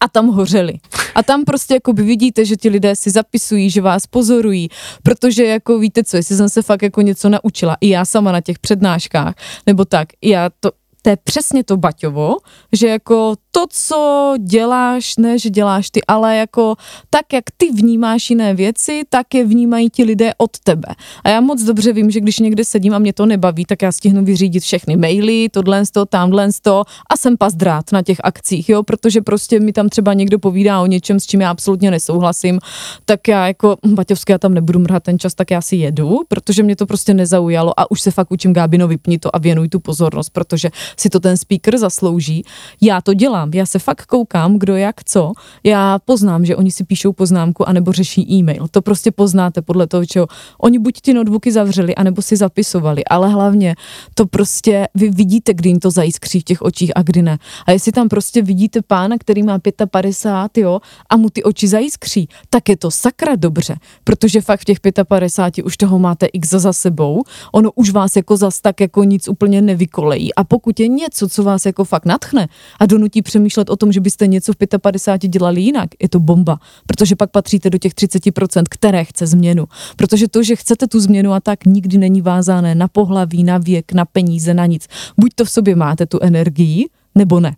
a 0.00 0.08
tam 0.08 0.26
hořeli. 0.26 0.72
A 1.14 1.22
tam 1.22 1.44
prostě 1.44 1.74
jako 1.74 1.92
by 1.92 2.02
vidíte, 2.02 2.44
že 2.44 2.56
ti 2.56 2.68
lidé 2.68 2.96
si 2.96 3.10
zapisují, 3.10 3.70
že 3.70 3.80
vás 3.80 4.06
pozorují, 4.06 4.68
protože 5.02 5.44
jako 5.46 5.78
víte 5.78 6.04
co, 6.04 6.16
jestli 6.16 6.36
jsem 6.36 6.48
se 6.48 6.62
fakt 6.62 6.82
jako 6.82 7.00
něco 7.00 7.28
naučila, 7.28 7.76
i 7.80 7.88
já 7.88 8.04
sama 8.04 8.32
na 8.32 8.40
těch 8.40 8.58
přednáškách, 8.58 9.34
nebo 9.66 9.84
tak, 9.84 10.08
já 10.22 10.50
to 10.60 10.70
to 11.02 11.10
je 11.10 11.16
přesně 11.24 11.64
to 11.64 11.76
Baťovo, 11.76 12.36
že 12.72 12.88
jako 12.88 13.34
to, 13.50 13.66
co 13.70 14.34
děláš, 14.38 15.16
ne, 15.16 15.38
že 15.38 15.50
děláš 15.50 15.90
ty, 15.90 16.00
ale 16.08 16.36
jako 16.36 16.76
tak, 17.10 17.32
jak 17.32 17.44
ty 17.56 17.72
vnímáš 17.72 18.30
jiné 18.30 18.54
věci, 18.54 19.02
tak 19.08 19.34
je 19.34 19.44
vnímají 19.44 19.90
ti 19.90 20.04
lidé 20.04 20.32
od 20.38 20.58
tebe. 20.58 20.88
A 21.24 21.28
já 21.28 21.40
moc 21.40 21.62
dobře 21.62 21.92
vím, 21.92 22.10
že 22.10 22.20
když 22.20 22.38
někde 22.38 22.64
sedím 22.64 22.94
a 22.94 22.98
mě 22.98 23.12
to 23.12 23.26
nebaví, 23.26 23.64
tak 23.64 23.82
já 23.82 23.92
stihnu 23.92 24.24
vyřídit 24.24 24.60
všechny 24.60 24.96
maily, 24.96 25.48
tohle 25.48 25.86
z 25.86 25.90
toho, 25.90 26.06
tamhle 26.06 26.52
z 26.52 26.60
toho 26.60 26.84
a 27.10 27.16
jsem 27.16 27.36
pazdrát 27.36 27.92
na 27.92 28.02
těch 28.02 28.18
akcích, 28.24 28.68
jo, 28.68 28.82
protože 28.82 29.20
prostě 29.20 29.60
mi 29.60 29.72
tam 29.72 29.88
třeba 29.88 30.14
někdo 30.14 30.38
povídá 30.38 30.80
o 30.80 30.86
něčem, 30.86 31.20
s 31.20 31.26
čím 31.26 31.40
já 31.40 31.50
absolutně 31.50 31.90
nesouhlasím, 31.90 32.58
tak 33.04 33.28
já 33.28 33.46
jako 33.46 33.76
hm, 33.86 33.94
Baťovské, 33.94 34.32
já 34.32 34.38
tam 34.38 34.54
nebudu 34.54 34.78
mrhat 34.78 35.02
ten 35.02 35.18
čas, 35.18 35.34
tak 35.34 35.50
já 35.50 35.60
si 35.60 35.76
jedu, 35.76 36.20
protože 36.28 36.62
mě 36.62 36.76
to 36.76 36.86
prostě 36.86 37.14
nezaujalo 37.14 37.80
a 37.80 37.90
už 37.90 38.00
se 38.00 38.10
fakt 38.10 38.30
učím 38.32 38.52
Gábino 38.52 38.88
vypni 38.88 39.18
to 39.18 39.36
a 39.36 39.38
věnuj 39.38 39.68
tu 39.68 39.80
pozornost, 39.80 40.30
protože 40.30 40.70
si 40.96 41.10
to 41.10 41.20
ten 41.20 41.36
speaker 41.36 41.78
zaslouží. 41.78 42.44
Já 42.80 43.00
to 43.00 43.14
dělám, 43.14 43.50
já 43.54 43.66
se 43.66 43.78
fakt 43.78 44.06
koukám, 44.06 44.58
kdo 44.58 44.76
jak 44.76 45.04
co. 45.04 45.32
Já 45.64 45.98
poznám, 45.98 46.44
že 46.44 46.56
oni 46.56 46.70
si 46.70 46.84
píšou 46.84 47.12
poznámku 47.12 47.68
anebo 47.68 47.92
řeší 47.92 48.32
e-mail. 48.32 48.68
To 48.70 48.82
prostě 48.82 49.10
poznáte 49.10 49.62
podle 49.62 49.86
toho, 49.86 50.06
čeho. 50.06 50.26
Oni 50.58 50.78
buď 50.78 51.00
ty 51.00 51.14
notebooky 51.14 51.52
zavřeli, 51.52 51.94
anebo 51.94 52.22
si 52.22 52.36
zapisovali, 52.36 53.04
ale 53.04 53.28
hlavně 53.28 53.74
to 54.14 54.26
prostě 54.26 54.88
vy 54.94 55.10
vidíte, 55.10 55.54
kdy 55.54 55.68
jim 55.68 55.78
to 55.78 55.90
zajiskří 55.90 56.40
v 56.40 56.44
těch 56.44 56.62
očích 56.62 56.92
a 56.96 57.02
kdy 57.02 57.22
ne. 57.22 57.38
A 57.66 57.72
jestli 57.72 57.92
tam 57.92 58.08
prostě 58.08 58.42
vidíte 58.42 58.82
pána, 58.82 59.18
který 59.18 59.42
má 59.42 59.58
55, 59.90 60.62
jo, 60.62 60.80
a 61.10 61.16
mu 61.16 61.30
ty 61.30 61.42
oči 61.42 61.68
zajiskří, 61.68 62.28
tak 62.50 62.68
je 62.68 62.76
to 62.76 62.90
sakra 62.90 63.36
dobře, 63.36 63.76
protože 64.04 64.40
fakt 64.40 64.60
v 64.60 64.64
těch 64.64 64.78
55 65.04 65.64
už 65.64 65.76
toho 65.76 65.98
máte 65.98 66.26
x 66.26 66.48
za 66.48 66.72
sebou, 66.72 67.22
ono 67.52 67.72
už 67.74 67.90
vás 67.90 68.16
jako 68.16 68.36
zas 68.36 68.60
tak 68.60 68.80
jako 68.80 69.04
nic 69.04 69.28
úplně 69.28 69.62
nevykolejí. 69.62 70.34
A 70.34 70.44
pokud 70.44 70.79
je 70.80 70.88
něco, 70.88 71.28
co 71.28 71.42
vás 71.42 71.66
jako 71.66 71.84
fakt 71.84 72.06
natchne 72.06 72.48
a 72.80 72.86
donutí 72.86 73.22
přemýšlet 73.22 73.70
o 73.70 73.76
tom, 73.76 73.92
že 73.92 74.00
byste 74.00 74.26
něco 74.26 74.52
v 74.52 74.56
55 74.78 75.28
dělali 75.28 75.60
jinak, 75.60 75.88
je 76.02 76.08
to 76.08 76.20
bomba, 76.20 76.60
protože 76.86 77.16
pak 77.16 77.30
patříte 77.30 77.70
do 77.70 77.78
těch 77.78 77.92
30%, 77.92 78.62
které 78.70 79.04
chce 79.04 79.26
změnu. 79.26 79.64
Protože 79.96 80.28
to, 80.28 80.42
že 80.42 80.56
chcete 80.56 80.86
tu 80.86 81.00
změnu 81.00 81.32
a 81.32 81.40
tak 81.40 81.64
nikdy 81.66 81.98
není 81.98 82.20
vázané 82.20 82.74
na 82.74 82.88
pohlaví, 82.88 83.44
na 83.44 83.58
věk, 83.58 83.92
na 83.92 84.04
peníze, 84.04 84.54
na 84.54 84.66
nic. 84.66 84.86
Buď 85.16 85.30
to 85.34 85.44
v 85.44 85.50
sobě 85.50 85.76
máte 85.76 86.06
tu 86.06 86.18
energii, 86.22 86.88
nebo 87.14 87.40
ne. 87.40 87.56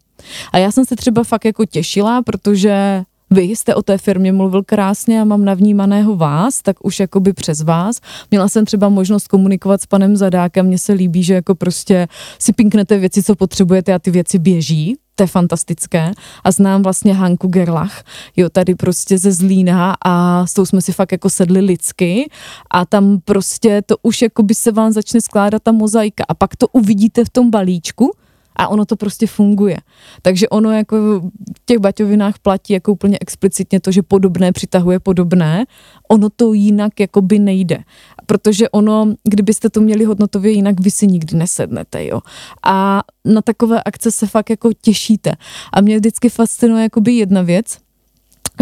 A 0.53 0.59
já 0.59 0.73
jsem 0.73 0.85
se 0.85 0.97
třeba 0.97 1.25
fakt 1.25 1.45
jako 1.45 1.65
těšila, 1.67 2.23
protože 2.23 3.03
vy 3.33 3.43
jste 3.43 3.75
o 3.75 3.83
té 3.83 3.99
firmě 3.99 4.33
mluvil 4.33 4.63
krásně 4.63 5.21
a 5.21 5.25
mám 5.25 5.45
navnímaného 5.45 6.17
vás, 6.17 6.63
tak 6.63 6.77
už 6.85 7.01
jakoby 7.01 7.33
přes 7.33 7.63
vás. 7.63 8.01
Měla 8.31 8.49
jsem 8.49 8.65
třeba 8.65 8.89
možnost 8.89 9.29
komunikovat 9.29 9.83
s 9.83 9.87
panem 9.87 10.17
Zadákem, 10.17 10.67
mně 10.67 10.79
se 10.79 10.93
líbí, 10.93 11.23
že 11.23 11.35
jako 11.35 11.55
prostě 11.55 12.09
si 12.39 12.53
pinknete 12.53 12.99
věci, 12.99 13.23
co 13.23 13.37
potřebujete 13.37 13.95
a 13.95 13.99
ty 13.99 14.11
věci 14.11 14.39
běží, 14.39 14.97
to 15.15 15.23
je 15.23 15.27
fantastické. 15.27 16.13
A 16.45 16.51
znám 16.51 16.83
vlastně 16.83 17.15
Hanku 17.15 17.49
Gerlach, 17.49 18.05
jo, 18.37 18.49
tady 18.49 18.75
prostě 18.75 19.19
ze 19.19 19.33
Zlína 19.33 19.97
a 20.05 20.47
s 20.47 20.53
tou 20.53 20.67
jsme 20.67 20.83
si 20.83 20.93
fakt 20.93 21.13
jako 21.13 21.31
sedli 21.31 21.61
lidsky. 21.61 22.31
A 22.71 22.87
tam 22.87 23.21
prostě 23.25 23.83
to 23.87 23.97
už 24.03 24.23
jako 24.23 24.43
by 24.43 24.55
se 24.55 24.73
vám 24.73 24.93
začne 24.93 25.21
skládat 25.21 25.63
ta 25.63 25.73
mozaika. 25.73 26.25
A 26.29 26.35
pak 26.35 26.57
to 26.57 26.69
uvidíte 26.69 27.25
v 27.25 27.31
tom 27.31 27.51
balíčku, 27.51 28.13
a 28.57 28.69
ono 28.69 28.85
to 28.85 28.97
prostě 28.97 29.27
funguje. 29.27 29.77
Takže 30.23 30.49
ono 30.49 30.71
jako 30.71 30.97
v 31.21 31.31
těch 31.67 31.79
baťovinách 31.79 32.39
platí 32.39 32.73
jako 32.73 32.93
úplně 32.93 33.19
explicitně 33.21 33.81
to, 33.81 33.93
že 33.93 34.03
podobné 34.03 34.53
přitahuje 34.53 35.01
podobné, 35.01 35.65
ono 36.09 36.31
to 36.31 36.53
jinak 36.53 37.01
jako 37.01 37.23
by 37.23 37.39
nejde. 37.39 37.79
Protože 38.27 38.69
ono, 38.69 39.15
kdybyste 39.29 39.71
to 39.71 39.81
měli 39.81 40.05
hodnotově 40.05 40.53
jinak, 40.53 40.81
vy 40.81 40.91
si 40.91 41.07
nikdy 41.07 41.37
nesednete, 41.37 42.07
jo. 42.07 42.21
A 42.63 43.03
na 43.25 43.43
takové 43.43 43.83
akce 43.83 44.11
se 44.11 44.27
fakt 44.27 44.51
jako 44.51 44.71
těšíte. 44.81 45.33
A 45.73 45.81
mě 45.81 45.97
vždycky 45.97 46.29
fascinuje 46.29 46.83
jakoby 46.83 47.13
jedna 47.13 47.43
věc, 47.43 47.79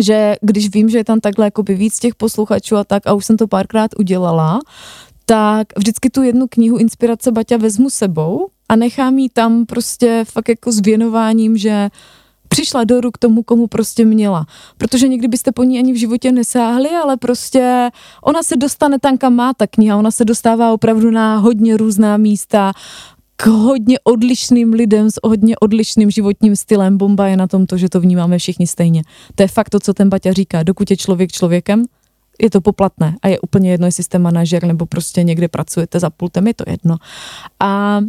že 0.01 0.37
když 0.43 0.71
vím, 0.71 0.89
že 0.89 0.99
je 0.99 1.05
tam 1.05 1.21
takhle 1.21 1.45
jakoby 1.45 1.75
víc 1.75 1.99
těch 1.99 2.15
posluchačů 2.15 2.77
a 2.77 2.85
tak, 2.85 3.07
a 3.07 3.13
už 3.13 3.27
jsem 3.27 3.37
to 3.37 3.49
párkrát 3.49 3.91
udělala, 3.99 4.61
tak 5.27 5.67
vždycky 5.77 6.11
tu 6.11 6.23
jednu 6.23 6.47
knihu 6.51 6.77
Inspirace 6.77 7.33
Baťa 7.33 7.57
vezmu 7.57 7.91
sebou 7.91 8.49
a 8.71 8.77
nechám 8.77 9.19
ji 9.19 9.29
tam 9.29 9.67
prostě 9.67 10.25
fakt 10.29 10.49
jako 10.49 10.73
s 10.73 10.81
věnováním, 10.81 11.57
že 11.57 11.89
přišla 12.49 12.85
do 12.85 13.01
ruk 13.01 13.19
tomu, 13.19 13.43
komu 13.43 13.67
prostě 13.67 14.05
měla. 14.05 14.47
Protože 14.79 15.09
někdy 15.09 15.29
byste 15.29 15.53
po 15.53 15.63
ní 15.63 15.79
ani 15.79 15.93
v 15.93 15.97
životě 15.97 16.33
nesáhli, 16.33 16.89
ale 16.89 17.17
prostě 17.17 17.91
ona 18.23 18.43
se 18.43 18.57
dostane 18.57 18.99
tam, 18.99 19.19
kam 19.19 19.35
má 19.35 19.55
ta 19.55 19.67
kniha, 19.67 19.97
ona 19.97 20.11
se 20.11 20.25
dostává 20.25 20.73
opravdu 20.73 21.11
na 21.11 21.37
hodně 21.37 21.77
různá 21.77 22.17
místa, 22.17 22.73
k 23.37 23.47
hodně 23.47 23.99
odlišným 24.05 24.73
lidem 24.73 25.11
s 25.11 25.15
hodně 25.25 25.57
odlišným 25.59 26.11
životním 26.11 26.57
stylem. 26.57 26.99
Bomba 26.99 27.27
je 27.27 27.37
na 27.37 27.47
tom 27.47 27.67
to, 27.67 27.77
že 27.77 27.89
to 27.89 28.01
vnímáme 28.01 28.39
všichni 28.39 28.67
stejně. 28.67 29.03
To 29.35 29.43
je 29.43 29.49
fakt 29.49 29.71
to, 29.71 29.81
co 29.81 29.95
ten 29.95 30.09
Baťa 30.09 30.33
říká. 30.33 30.63
Dokud 30.63 30.91
je 30.91 30.97
člověk 30.97 31.33
člověkem, 31.33 31.85
je 32.43 32.51
to 32.51 32.61
poplatné 32.61 33.17
a 33.23 33.29
je 33.29 33.41
úplně 33.41 33.71
jedno, 33.71 33.87
jestli 33.87 34.05
jste 34.05 34.19
manažer 34.19 34.65
nebo 34.65 34.87
prostě 34.87 35.23
někde 35.23 35.49
pracujete 35.49 36.01
za 36.01 36.11
pultem, 36.11 36.47
je 36.47 36.55
to 36.55 36.65
jedno. 36.67 36.97
A 37.61 38.01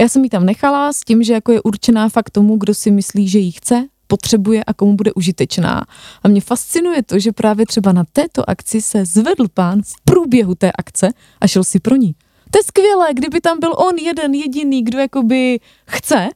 já 0.00 0.08
jsem 0.08 0.24
ji 0.24 0.30
tam 0.30 0.46
nechala 0.46 0.92
s 0.92 1.00
tím, 1.00 1.22
že 1.22 1.32
jako 1.32 1.52
je 1.52 1.62
určená 1.62 2.08
fakt 2.08 2.30
tomu, 2.30 2.56
kdo 2.56 2.74
si 2.74 2.90
myslí, 2.90 3.28
že 3.28 3.38
ji 3.38 3.52
chce, 3.52 3.88
potřebuje 4.06 4.64
a 4.64 4.74
komu 4.74 4.96
bude 4.96 5.12
užitečná. 5.12 5.84
A 6.22 6.28
mě 6.28 6.40
fascinuje 6.40 7.02
to, 7.02 7.18
že 7.18 7.32
právě 7.32 7.66
třeba 7.66 7.92
na 7.92 8.04
této 8.12 8.50
akci 8.50 8.82
se 8.82 9.04
zvedl 9.04 9.48
pán 9.54 9.82
v 9.82 9.92
průběhu 10.04 10.54
té 10.54 10.72
akce 10.72 11.12
a 11.40 11.46
šel 11.46 11.64
si 11.64 11.80
pro 11.80 11.96
ní. 11.96 12.14
To 12.50 12.58
je 12.58 12.62
skvělé, 12.62 13.14
kdyby 13.14 13.40
tam 13.40 13.60
byl 13.60 13.72
on 13.76 13.96
jeden 13.96 14.34
jediný, 14.34 14.84
kdo 14.84 14.98
jakoby 14.98 15.60
chce, 15.86 16.28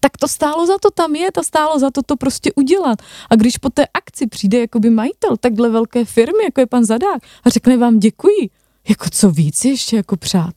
tak 0.00 0.16
to 0.16 0.28
stálo 0.28 0.66
za 0.66 0.78
to 0.78 0.90
tam 0.90 1.14
je, 1.14 1.32
to 1.32 1.44
stálo 1.44 1.78
za 1.78 1.90
to 1.90 2.02
to 2.02 2.16
prostě 2.16 2.52
udělat. 2.52 2.98
A 3.30 3.36
když 3.36 3.58
po 3.58 3.70
té 3.70 3.86
akci 3.94 4.26
přijde 4.26 4.60
jakoby 4.60 4.90
majitel 4.90 5.36
takhle 5.36 5.68
velké 5.68 6.04
firmy, 6.04 6.44
jako 6.44 6.60
je 6.60 6.66
pan 6.66 6.84
Zadák, 6.84 7.22
a 7.44 7.50
řekne 7.50 7.76
vám 7.76 7.98
děkuji, 7.98 8.50
jako 8.88 9.04
co 9.10 9.30
víc 9.30 9.64
ještě 9.64 9.96
jako 9.96 10.16
přát. 10.16 10.54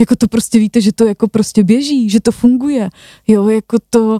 Jako 0.00 0.16
to 0.16 0.28
prostě 0.28 0.58
víte, 0.58 0.80
že 0.80 0.92
to 0.92 1.06
jako 1.06 1.28
prostě 1.28 1.64
běží, 1.64 2.10
že 2.10 2.20
to 2.20 2.32
funguje. 2.32 2.90
Jo, 3.26 3.48
jako 3.48 3.76
to 3.90 4.18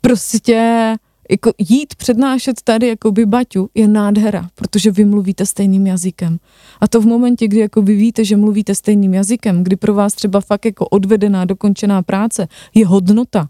prostě 0.00 0.96
jako 1.30 1.52
jít 1.58 1.94
přednášet 1.94 2.62
tady 2.64 2.88
jako 2.88 3.12
by 3.12 3.26
Baťu 3.26 3.70
je 3.74 3.88
nádhera, 3.88 4.48
protože 4.54 4.90
vy 4.90 5.04
mluvíte 5.04 5.46
stejným 5.46 5.86
jazykem. 5.86 6.38
A 6.80 6.88
to 6.88 7.00
v 7.00 7.06
momentě, 7.06 7.48
kdy 7.48 7.60
jako 7.60 7.82
vy 7.82 7.96
víte, 7.96 8.24
že 8.24 8.36
mluvíte 8.36 8.74
stejným 8.74 9.14
jazykem, 9.14 9.64
kdy 9.64 9.76
pro 9.76 9.94
vás 9.94 10.14
třeba 10.14 10.40
fakt 10.40 10.64
jako 10.64 10.88
odvedená, 10.88 11.44
dokončená 11.44 12.02
práce 12.02 12.48
je 12.74 12.86
hodnota, 12.86 13.48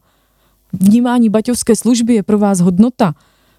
vnímání 0.72 1.28
baťovské 1.28 1.76
služby 1.76 2.14
je 2.14 2.22
pro 2.22 2.38
vás 2.38 2.60
hodnota, 2.60 3.14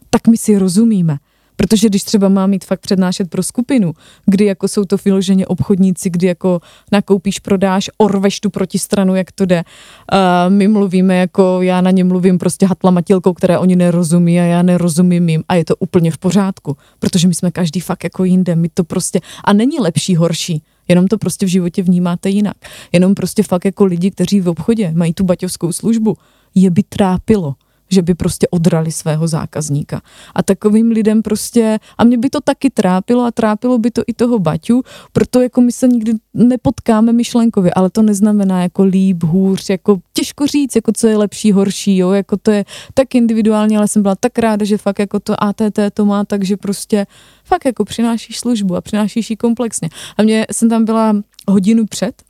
tak 0.10 0.28
my 0.28 0.38
si 0.38 0.58
rozumíme. 0.58 1.18
Protože 1.62 1.88
když 1.90 2.04
třeba 2.04 2.30
má 2.30 2.48
mít 2.48 2.66
fakt 2.66 2.80
přednášet 2.80 3.30
pro 3.30 3.44
skupinu, 3.44 3.94
kdy 4.26 4.46
jako 4.46 4.68
jsou 4.68 4.86
to 4.86 4.98
vyloženě 5.06 5.48
obchodníci, 5.48 6.10
kdy 6.10 6.28
jako 6.28 6.62
nakoupíš, 6.92 7.40
prodáš, 7.40 7.90
orveš 7.98 8.40
tu 8.40 8.50
protistranu, 8.50 9.16
jak 9.16 9.32
to 9.32 9.46
jde. 9.46 9.64
Uh, 9.64 10.54
my 10.54 10.68
mluvíme 10.68 11.18
jako, 11.18 11.62
já 11.62 11.82
na 11.82 11.92
ně 11.92 12.04
mluvím 12.04 12.38
prostě 12.38 12.66
hatla 12.66 13.02
které 13.36 13.58
oni 13.58 13.76
nerozumí 13.76 14.40
a 14.40 14.44
já 14.44 14.62
nerozumím 14.62 15.30
jim 15.30 15.44
a 15.50 15.56
je 15.56 15.66
to 15.66 15.76
úplně 15.76 16.12
v 16.12 16.18
pořádku, 16.18 16.78
protože 17.00 17.28
my 17.28 17.34
jsme 17.34 17.52
každý 17.52 17.80
fakt 17.80 18.04
jako 18.04 18.24
jinde, 18.24 18.56
my 18.56 18.70
to 18.70 18.84
prostě, 18.84 19.20
a 19.44 19.54
není 19.54 19.80
lepší, 19.80 20.16
horší, 20.16 20.64
jenom 20.88 21.08
to 21.08 21.18
prostě 21.18 21.46
v 21.46 21.50
životě 21.50 21.84
vnímáte 21.84 22.30
jinak. 22.30 22.58
Jenom 22.92 23.16
prostě 23.16 23.44
fakt 23.44 23.66
jako 23.66 23.86
lidi, 23.86 24.12
kteří 24.12 24.42
v 24.42 24.50
obchodě 24.50 24.92
mají 24.96 25.14
tu 25.14 25.24
baťovskou 25.24 25.72
službu, 25.72 26.18
je 26.56 26.70
by 26.70 26.84
trápilo, 26.84 27.56
že 27.92 28.02
by 28.02 28.16
prostě 28.16 28.48
odrali 28.52 28.92
svého 28.92 29.28
zákazníka. 29.28 30.02
A 30.36 30.44
takovým 30.44 30.92
lidem 30.92 31.22
prostě, 31.22 31.80
a 31.98 32.04
mě 32.04 32.18
by 32.18 32.30
to 32.30 32.42
taky 32.42 32.70
trápilo 32.70 33.24
a 33.24 33.32
trápilo 33.32 33.78
by 33.78 33.92
to 33.92 34.02
i 34.08 34.14
toho 34.14 34.40
Baťu, 34.40 34.84
proto 35.12 35.42
jako 35.42 35.62
my 35.62 35.72
se 35.72 35.88
nikdy 35.88 36.14
nepotkáme 36.34 37.14
myšlenkově, 37.14 37.74
ale 37.74 37.90
to 37.90 38.02
neznamená 38.02 38.62
jako 38.62 38.84
líp, 38.84 39.24
hůř, 39.24 39.70
jako 39.70 40.00
těžko 40.14 40.48
říct, 40.48 40.76
jako 40.76 40.92
co 40.96 41.08
je 41.08 41.18
lepší, 41.18 41.52
horší, 41.52 41.98
jo, 41.98 42.12
jako 42.12 42.38
to 42.38 42.52
je 42.52 42.66
tak 42.94 43.16
individuálně, 43.16 43.78
ale 43.78 43.88
jsem 43.88 44.02
byla 44.02 44.16
tak 44.16 44.40
ráda, 44.40 44.66
že 44.66 44.78
fakt 44.78 45.00
jako 45.00 45.20
to 45.20 45.44
ATT 45.44 45.80
to 45.94 46.06
má, 46.06 46.26
takže 46.26 46.58
prostě 46.58 47.08
fakt 47.44 47.66
jako 47.66 47.86
přinášíš 47.86 48.40
službu 48.40 48.76
a 48.76 48.82
přinášíš 48.82 49.30
ji 49.30 49.36
komplexně. 49.36 49.90
A 50.18 50.24
mě 50.24 50.46
jsem 50.52 50.70
tam 50.70 50.86
byla 50.86 51.16
hodinu 51.48 51.86
před, 51.86 52.22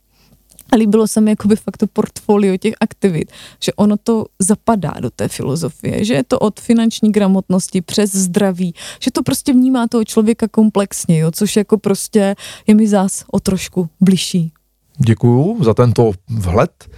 a 0.71 0.75
líbilo 0.75 1.07
se 1.07 1.21
mi 1.21 1.29
jakoby 1.29 1.55
fakt 1.55 1.77
to 1.77 1.87
portfolio 1.87 2.57
těch 2.57 2.73
aktivit, 2.81 3.31
že 3.63 3.73
ono 3.73 3.97
to 3.97 4.25
zapadá 4.39 4.93
do 4.99 5.09
té 5.09 5.27
filozofie, 5.27 6.05
že 6.05 6.13
je 6.13 6.23
to 6.23 6.39
od 6.39 6.59
finanční 6.59 7.11
gramotnosti 7.11 7.81
přes 7.81 8.15
zdraví, 8.15 8.73
že 8.99 9.11
to 9.11 9.23
prostě 9.23 9.53
vnímá 9.53 9.87
toho 9.87 10.05
člověka 10.05 10.47
komplexně, 10.47 11.19
jo, 11.19 11.31
což 11.31 11.55
jako 11.55 11.77
prostě 11.77 12.35
je 12.67 12.75
mi 12.75 12.87
zás 12.87 13.23
o 13.31 13.39
trošku 13.39 13.89
bližší. 14.01 14.51
Děkuju 14.97 15.63
za 15.63 15.73
tento 15.73 16.11
vhled. 16.29 16.89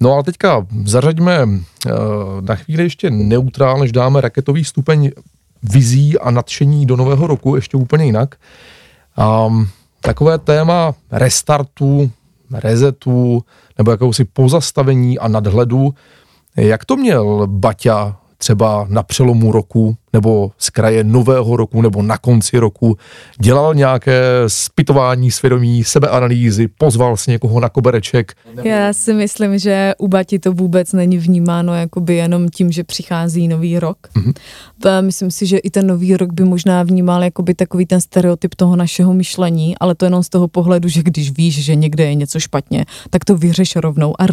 No 0.00 0.12
ale 0.12 0.22
teďka 0.22 0.66
zařaďme 0.84 1.44
uh, 1.44 1.52
na 2.40 2.54
chvíli 2.54 2.82
ještě 2.82 3.10
neutrál, 3.10 3.78
než 3.78 3.92
dáme 3.92 4.20
raketový 4.20 4.64
stupeň 4.64 5.10
vizí 5.62 6.18
a 6.18 6.30
nadšení 6.30 6.86
do 6.86 6.96
nového 6.96 7.26
roku 7.26 7.56
ještě 7.56 7.76
úplně 7.76 8.04
jinak. 8.04 8.36
Um, 9.46 9.68
takové 10.00 10.38
téma 10.38 10.94
restartu 11.10 12.10
rezetu 12.54 13.44
nebo 13.78 13.90
jakousi 13.90 14.24
pozastavení 14.24 15.18
a 15.18 15.28
nadhledu. 15.28 15.94
Jak 16.56 16.84
to 16.84 16.96
měl 16.96 17.46
Baťa 17.46 18.16
třeba 18.38 18.86
na 18.88 19.02
přelomu 19.02 19.52
roku 19.52 19.96
nebo 20.14 20.50
z 20.58 20.70
kraje 20.70 21.04
nového 21.04 21.56
roku 21.56 21.82
nebo 21.82 22.02
na 22.02 22.18
konci 22.18 22.58
roku, 22.58 22.96
dělal 23.40 23.74
nějaké 23.74 24.22
spytování 24.46 25.30
svědomí, 25.30 25.84
sebeanalýzy, 25.84 26.68
pozval 26.68 27.16
si 27.16 27.30
někoho 27.30 27.60
na 27.60 27.68
kobereček? 27.68 28.32
Já 28.62 28.92
si 28.92 29.14
myslím, 29.14 29.58
že 29.58 29.92
u 29.98 30.08
Bati 30.08 30.38
to 30.38 30.52
vůbec 30.52 30.92
není 30.92 31.18
vnímáno 31.18 31.74
jakoby 31.74 32.14
jenom 32.14 32.48
tím, 32.48 32.72
že 32.72 32.84
přichází 32.84 33.48
nový 33.48 33.78
rok. 33.78 33.98
Mm-hmm. 34.14 34.34
Myslím 35.00 35.30
si, 35.30 35.46
že 35.46 35.58
i 35.58 35.70
ten 35.70 35.86
nový 35.86 36.16
rok 36.16 36.32
by 36.32 36.44
možná 36.44 36.82
vnímal 36.82 37.24
jakoby 37.24 37.54
takový 37.54 37.86
ten 37.86 38.00
stereotyp 38.00 38.54
toho 38.54 38.76
našeho 38.76 39.14
myšlení, 39.14 39.78
ale 39.78 39.94
to 39.94 40.04
jenom 40.04 40.22
z 40.22 40.28
toho 40.28 40.48
pohledu, 40.48 40.88
že 40.88 41.02
když 41.02 41.30
víš, 41.30 41.64
že 41.64 41.74
někde 41.74 42.04
je 42.04 42.14
něco 42.14 42.40
špatně, 42.40 42.86
tak 43.10 43.24
to 43.24 43.36
vyřeš 43.36 43.76
rovnou 43.76 44.14
a 44.18 44.26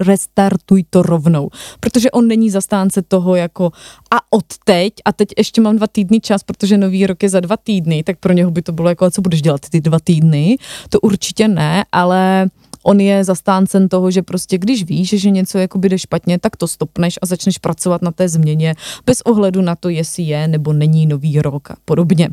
restartuj 0.00 0.84
to 0.90 1.02
rovnou. 1.02 1.50
Protože 1.80 2.10
on 2.10 2.26
není 2.26 2.50
zastánce 2.50 3.02
toho 3.02 3.34
jako 3.34 3.70
a 4.10 4.16
od 4.30 4.44
teď 4.64 4.92
a 5.04 5.12
teď 5.18 5.28
ještě 5.38 5.60
mám 5.60 5.76
dva 5.76 5.86
týdny 5.86 6.20
čas, 6.20 6.42
protože 6.42 6.78
nový 6.78 7.06
rok 7.06 7.22
je 7.22 7.28
za 7.28 7.40
dva 7.40 7.56
týdny, 7.56 8.02
tak 8.02 8.18
pro 8.18 8.32
něho 8.32 8.50
by 8.50 8.62
to 8.62 8.72
bylo 8.72 8.88
jako, 8.88 9.10
co 9.10 9.22
budeš 9.22 9.42
dělat 9.42 9.60
ty 9.70 9.80
dva 9.80 9.98
týdny? 10.04 10.56
To 10.88 11.00
určitě 11.00 11.48
ne, 11.48 11.84
ale 11.92 12.50
on 12.82 13.00
je 13.00 13.24
zastáncem 13.24 13.88
toho, 13.88 14.10
že 14.10 14.22
prostě 14.22 14.58
když 14.58 14.84
víš, 14.84 15.08
že 15.08 15.30
něco 15.30 15.58
jako 15.58 15.78
jde 15.78 15.98
špatně, 15.98 16.38
tak 16.38 16.56
to 16.56 16.68
stopneš 16.68 17.18
a 17.22 17.26
začneš 17.26 17.58
pracovat 17.58 18.02
na 18.02 18.10
té 18.10 18.28
změně 18.28 18.74
bez 19.06 19.20
ohledu 19.20 19.62
na 19.62 19.76
to, 19.76 19.88
jestli 19.88 20.22
je 20.22 20.48
nebo 20.48 20.72
není 20.72 21.06
nový 21.06 21.42
rok 21.42 21.70
a 21.70 21.76
podobně. 21.84 22.28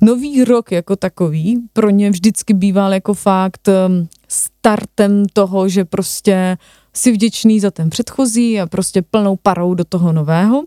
Nový 0.00 0.44
rok 0.44 0.72
jako 0.72 0.96
takový 0.96 1.58
pro 1.72 1.90
ně 1.90 2.10
vždycky 2.10 2.54
býval 2.54 2.94
jako 2.94 3.14
fakt 3.14 3.68
um, 3.68 4.08
startem 4.28 5.24
toho, 5.32 5.68
že 5.68 5.84
prostě 5.84 6.56
si 6.94 7.12
vděčný 7.12 7.60
za 7.60 7.70
ten 7.70 7.90
předchozí 7.90 8.60
a 8.60 8.66
prostě 8.66 9.02
plnou 9.02 9.36
parou 9.42 9.74
do 9.74 9.84
toho 9.84 10.12
nového, 10.12 10.64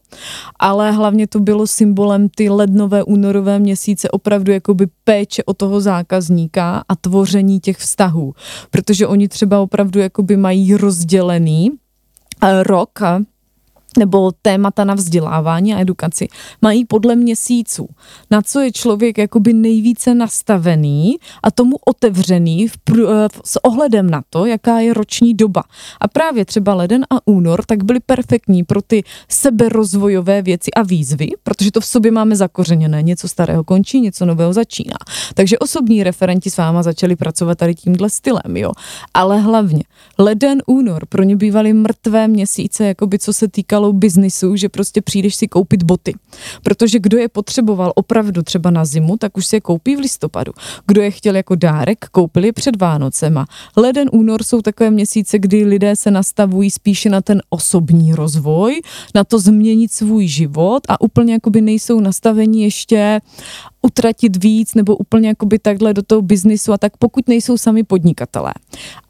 ale 0.59 0.91
hlavně 0.91 1.27
to 1.27 1.39
bylo 1.39 1.67
symbolem 1.67 2.29
ty 2.29 2.49
lednové, 2.49 3.03
únorové 3.03 3.59
měsíce 3.59 4.09
opravdu 4.09 4.51
jakoby 4.51 4.87
péče 5.03 5.43
o 5.43 5.53
toho 5.53 5.81
zákazníka 5.81 6.83
a 6.89 6.95
tvoření 6.95 7.59
těch 7.59 7.77
vztahů, 7.77 8.33
protože 8.71 9.07
oni 9.07 9.27
třeba 9.27 9.59
opravdu 9.59 9.99
jakoby 9.99 10.37
mají 10.37 10.75
rozdělený 10.75 11.71
eh, 12.43 12.63
rok 12.63 12.99
nebo 13.97 14.31
témata 14.41 14.83
na 14.83 14.93
vzdělávání 14.93 15.73
a 15.73 15.79
edukaci 15.79 16.27
mají 16.61 16.85
podle 16.85 17.15
měsíců, 17.15 17.87
na 18.31 18.41
co 18.41 18.59
je 18.59 18.71
člověk 18.71 19.17
jakoby 19.17 19.53
nejvíce 19.53 20.15
nastavený 20.15 21.15
a 21.43 21.51
tomu 21.51 21.75
otevřený 21.85 22.67
v, 22.67 22.77
v, 22.89 23.41
s 23.45 23.63
ohledem 23.63 24.09
na 24.09 24.23
to, 24.29 24.45
jaká 24.45 24.79
je 24.79 24.93
roční 24.93 25.33
doba. 25.33 25.63
A 26.01 26.07
právě 26.07 26.45
třeba 26.45 26.73
leden 26.73 27.05
a 27.09 27.27
únor 27.27 27.65
tak 27.65 27.83
byly 27.83 27.99
perfektní 27.99 28.63
pro 28.63 28.81
ty 28.81 29.03
seberozvojové 29.29 30.41
věci 30.41 30.71
a 30.71 30.83
výzvy, 30.83 31.29
protože 31.43 31.71
to 31.71 31.81
v 31.81 31.85
sobě 31.85 32.11
máme 32.11 32.35
zakořeněné. 32.35 33.03
Něco 33.03 33.27
starého 33.27 33.63
končí, 33.63 34.01
něco 34.01 34.25
nového 34.25 34.53
začíná. 34.53 34.97
Takže 35.33 35.59
osobní 35.59 36.03
referenti 36.03 36.49
s 36.49 36.57
váma 36.57 36.83
začali 36.83 37.15
pracovat 37.15 37.57
tady 37.57 37.75
tímhle 37.75 38.09
stylem, 38.09 38.57
jo. 38.57 38.71
Ale 39.13 39.39
hlavně 39.39 39.83
leden, 40.17 40.61
únor 40.65 41.05
pro 41.05 41.23
ně 41.23 41.35
bývaly 41.35 41.73
mrtvé 41.73 42.27
měsíce, 42.27 42.85
jakoby 42.85 43.19
co 43.19 43.33
se 43.33 43.47
týkalo 43.47 43.84
malou 43.85 43.93
biznisu, 43.93 44.55
že 44.55 44.69
prostě 44.69 45.01
přijdeš 45.01 45.35
si 45.35 45.47
koupit 45.47 45.83
boty. 45.83 46.13
Protože 46.63 46.99
kdo 46.99 47.17
je 47.17 47.29
potřeboval 47.29 47.91
opravdu 47.95 48.41
třeba 48.41 48.69
na 48.71 48.85
zimu, 48.85 49.17
tak 49.17 49.37
už 49.37 49.45
si 49.45 49.55
je 49.55 49.61
koupí 49.61 49.95
v 49.95 49.99
listopadu. 49.99 50.51
Kdo 50.87 51.01
je 51.01 51.11
chtěl 51.11 51.35
jako 51.35 51.55
dárek, 51.55 52.05
koupili 52.11 52.51
před 52.51 52.81
Vánocema. 52.81 53.45
Leden, 53.77 54.09
únor 54.11 54.43
jsou 54.43 54.61
takové 54.61 54.91
měsíce, 54.91 55.39
kdy 55.39 55.65
lidé 55.65 55.95
se 55.95 56.11
nastavují 56.11 56.71
spíše 56.71 57.09
na 57.09 57.21
ten 57.21 57.41
osobní 57.49 58.13
rozvoj, 58.13 58.81
na 59.15 59.23
to 59.23 59.39
změnit 59.39 59.91
svůj 59.91 60.27
život 60.27 60.83
a 60.89 61.01
úplně 61.01 61.33
jakoby 61.33 61.61
nejsou 61.61 61.99
nastaveni 61.99 62.63
ještě 62.63 63.21
utratit 63.81 64.43
víc 64.43 64.73
nebo 64.73 64.97
úplně 64.97 65.27
jakoby 65.27 65.59
takhle 65.59 65.93
do 65.93 66.01
toho 66.01 66.21
biznisu 66.21 66.73
a 66.73 66.77
tak 66.77 66.97
pokud 66.97 67.27
nejsou 67.27 67.57
sami 67.57 67.83
podnikatelé. 67.83 68.53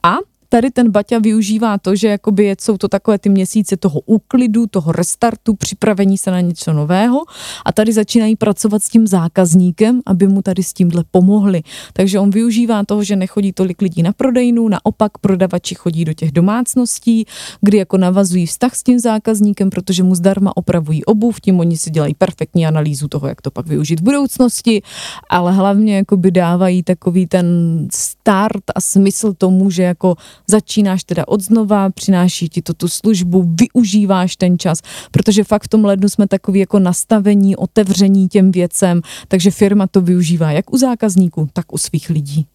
A 0.04 0.35
tady 0.50 0.72
ten 0.72 0.92
Baťa 0.92 1.20
využívá 1.20 1.78
to, 1.78 1.96
že 1.96 2.08
jakoby 2.08 2.56
jsou 2.60 2.78
to 2.78 2.88
takové 2.88 3.20
ty 3.20 3.30
měsíce 3.30 3.78
toho 3.78 4.00
úklidu, 4.06 4.68
toho 4.68 4.92
restartu, 4.92 5.54
připravení 5.54 6.18
se 6.18 6.32
na 6.32 6.42
něco 6.42 6.74
nového 6.74 7.22
a 7.66 7.72
tady 7.72 7.94
začínají 7.94 8.36
pracovat 8.36 8.84
s 8.84 8.90
tím 8.90 9.08
zákazníkem, 9.08 10.02
aby 10.06 10.28
mu 10.28 10.42
tady 10.42 10.64
s 10.64 10.74
tímhle 10.74 11.04
pomohli. 11.12 11.62
Takže 11.94 12.20
on 12.20 12.30
využívá 12.30 12.84
toho, 12.84 13.04
že 13.04 13.16
nechodí 13.16 13.54
tolik 13.54 13.82
lidí 13.82 14.04
na 14.04 14.14
prodejnu, 14.14 14.68
naopak 14.68 15.18
prodavači 15.18 15.76
chodí 15.76 16.06
do 16.06 16.14
těch 16.14 16.32
domácností, 16.32 17.26
kdy 17.62 17.78
jako 17.78 17.98
navazují 17.98 18.46
vztah 18.46 18.76
s 18.76 18.84
tím 18.84 19.00
zákazníkem, 19.00 19.70
protože 19.70 20.04
mu 20.04 20.16
zdarma 20.16 20.58
opravují 20.58 21.06
obuv, 21.06 21.42
tím 21.42 21.60
oni 21.60 21.78
si 21.78 21.90
dělají 21.90 22.14
perfektní 22.14 22.68
analýzu 22.68 23.08
toho, 23.08 23.28
jak 23.28 23.42
to 23.42 23.52
pak 23.52 23.68
využít 23.68 24.00
v 24.00 24.04
budoucnosti, 24.04 24.82
ale 25.30 25.52
hlavně 25.52 25.96
jakoby 25.96 26.32
dávají 26.32 26.84
takový 26.84 27.28
ten 27.28 27.48
start 27.92 28.64
a 28.76 28.82
smysl 28.82 29.34
tomu, 29.34 29.70
že 29.70 29.84
jako 29.84 30.16
začínáš 30.48 31.04
teda 31.04 31.28
od 31.28 31.42
znova, 31.42 31.90
přináší 31.90 32.50
ti 32.50 32.62
to 32.62 32.74
tu 32.74 32.88
službu, 32.88 33.56
využíváš 33.60 34.36
ten 34.36 34.60
čas, 34.60 34.82
protože 35.12 35.44
fakt 35.44 35.64
v 35.64 35.68
tom 35.68 35.86
lednu 35.86 36.10
jsme 36.10 36.28
takový 36.28 36.60
jako 36.60 36.80
nastavení, 36.80 37.56
otevření 37.56 38.28
těm 38.28 38.52
věcem, 38.52 39.02
takže 39.28 39.52
firma 39.52 39.88
to 39.88 40.02
využívá 40.02 40.52
jak 40.52 40.74
u 40.74 40.78
zákazníků, 40.78 41.50
tak 41.54 41.74
u 41.74 41.78
svých 41.78 42.10
lidí. 42.10 42.48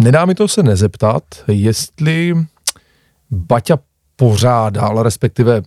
Nedá 0.00 0.24
mi 0.24 0.34
to 0.34 0.48
se 0.48 0.62
nezeptat, 0.62 1.22
jestli 1.48 2.34
Baťa 3.30 3.78
pořádal, 4.16 5.02
respektive 5.02 5.62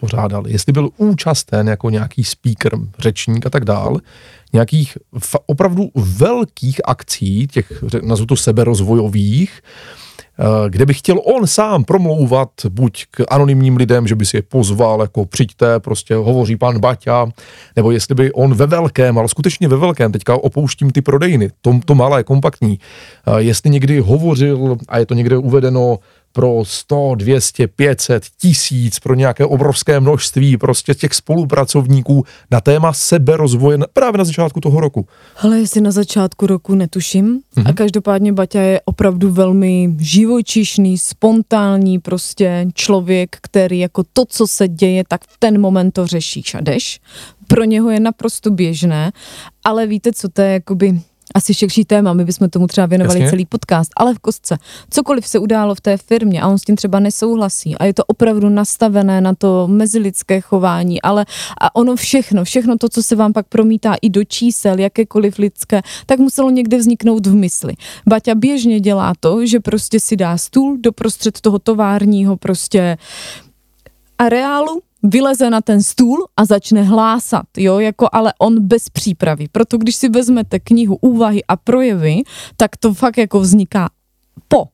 pořádal, 0.00 0.46
jestli 0.46 0.72
byl 0.72 0.90
účasten 0.96 1.68
jako 1.68 1.90
nějaký 1.90 2.24
speaker, 2.24 2.72
řečník 2.98 3.46
a 3.46 3.50
tak 3.50 3.64
dál, 3.64 3.98
nějakých 4.52 4.98
opravdu 5.46 5.90
velkých 5.94 6.80
akcí, 6.84 7.46
těch, 7.46 7.84
nazvu 8.02 8.26
to 8.26 8.36
seberozvojových, 8.36 9.60
eh, 9.60 10.70
kde 10.70 10.86
by 10.86 10.94
chtěl 10.94 11.20
on 11.24 11.46
sám 11.46 11.84
promlouvat 11.84 12.50
buď 12.68 13.04
k 13.10 13.24
anonymním 13.30 13.76
lidem, 13.76 14.06
že 14.06 14.14
by 14.14 14.26
si 14.26 14.36
je 14.36 14.42
pozval, 14.42 15.00
jako 15.00 15.26
přijďte, 15.26 15.80
prostě 15.80 16.14
hovoří 16.14 16.56
pan 16.56 16.78
Baťa, 16.78 17.26
nebo 17.76 17.90
jestli 17.90 18.14
by 18.14 18.32
on 18.32 18.54
ve 18.54 18.66
velkém, 18.66 19.18
ale 19.18 19.28
skutečně 19.28 19.68
ve 19.68 19.76
velkém, 19.76 20.12
teďka 20.12 20.34
opouštím 20.34 20.90
ty 20.90 21.02
prodejny, 21.02 21.50
to, 21.60 21.80
to 21.84 21.94
malé, 21.94 22.24
kompaktní, 22.24 22.78
eh, 22.78 23.42
jestli 23.42 23.70
někdy 23.70 24.00
hovořil, 24.00 24.76
a 24.88 24.98
je 24.98 25.06
to 25.06 25.14
někde 25.14 25.36
uvedeno, 25.36 25.98
pro 26.32 26.62
100, 26.64 27.14
200, 27.14 27.68
500, 27.68 28.24
tisíc, 28.40 28.98
pro 28.98 29.14
nějaké 29.14 29.46
obrovské 29.46 30.00
množství 30.00 30.56
prostě 30.56 30.94
těch 30.94 31.14
spolupracovníků 31.14 32.24
na 32.50 32.60
téma 32.60 32.92
seberozvoje 32.92 33.78
právě 33.92 34.18
na 34.18 34.24
začátku 34.24 34.60
toho 34.60 34.80
roku? 34.80 35.06
Ale 35.42 35.58
jestli 35.58 35.80
na 35.80 35.90
začátku 35.90 36.46
roku 36.46 36.74
netuším. 36.74 37.26
Mm-hmm. 37.26 37.60
A 37.60 37.68
mhm. 37.68 37.74
každopádně 37.74 38.32
Baťa 38.32 38.60
je 38.60 38.80
opravdu 38.84 39.30
velmi 39.30 39.94
živočišný, 39.98 40.98
spontánní 40.98 41.98
prostě 41.98 42.66
člověk, 42.74 43.36
který 43.40 43.78
jako 43.78 44.04
to, 44.12 44.24
co 44.24 44.46
se 44.46 44.68
děje, 44.68 45.04
tak 45.08 45.20
v 45.28 45.36
ten 45.38 45.60
moment 45.60 45.90
to 45.90 46.06
řešíš 46.06 46.54
a 46.54 46.60
jdeš. 46.60 47.00
Pro 47.46 47.64
něho 47.64 47.90
je 47.90 48.00
naprosto 48.00 48.50
běžné, 48.50 49.12
ale 49.64 49.86
víte, 49.86 50.12
co 50.12 50.28
to 50.28 50.42
je 50.42 50.52
jakoby 50.52 51.00
asi 51.34 51.54
širší 51.54 51.84
téma, 51.84 52.12
my 52.12 52.24
bychom 52.24 52.50
tomu 52.50 52.66
třeba 52.66 52.86
věnovali 52.86 53.20
Jasně. 53.20 53.30
celý 53.30 53.46
podcast, 53.46 53.90
ale 53.96 54.14
v 54.14 54.18
kostce. 54.18 54.58
Cokoliv 54.90 55.26
se 55.26 55.38
událo 55.38 55.74
v 55.74 55.80
té 55.80 55.96
firmě 55.96 56.42
a 56.42 56.48
on 56.48 56.58
s 56.58 56.62
tím 56.62 56.76
třeba 56.76 57.00
nesouhlasí 57.00 57.76
a 57.76 57.84
je 57.84 57.94
to 57.94 58.04
opravdu 58.04 58.48
nastavené 58.48 59.20
na 59.20 59.34
to 59.34 59.68
mezilidské 59.68 60.40
chování, 60.40 61.02
ale 61.02 61.26
a 61.60 61.76
ono 61.76 61.96
všechno, 61.96 62.44
všechno 62.44 62.78
to, 62.78 62.88
co 62.88 63.02
se 63.02 63.16
vám 63.16 63.32
pak 63.32 63.46
promítá 63.48 63.94
i 64.02 64.10
do 64.10 64.24
čísel, 64.24 64.78
jakékoliv 64.78 65.38
lidské, 65.38 65.82
tak 66.06 66.18
muselo 66.18 66.50
někde 66.50 66.76
vzniknout 66.76 67.26
v 67.26 67.34
mysli. 67.34 67.74
Baťa 68.08 68.34
běžně 68.34 68.80
dělá 68.80 69.12
to, 69.20 69.46
že 69.46 69.60
prostě 69.60 70.00
si 70.00 70.16
dá 70.16 70.38
stůl 70.38 70.76
doprostřed 70.80 71.40
toho 71.40 71.58
továrního 71.58 72.36
prostě 72.36 72.96
areálu, 74.18 74.80
vyleze 75.02 75.50
na 75.50 75.60
ten 75.60 75.82
stůl 75.82 76.26
a 76.36 76.44
začne 76.44 76.82
hlásat, 76.82 77.46
jo, 77.56 77.78
jako 77.78 78.08
ale 78.12 78.32
on 78.38 78.66
bez 78.66 78.88
přípravy. 78.88 79.46
Proto 79.52 79.78
když 79.78 79.96
si 79.96 80.08
vezmete 80.08 80.60
knihu 80.60 80.96
Úvahy 81.00 81.44
a 81.44 81.56
projevy, 81.56 82.22
tak 82.56 82.76
to 82.76 82.94
fakt 82.94 83.18
jako 83.18 83.40
vzniká 83.40 83.90
po 84.48 84.64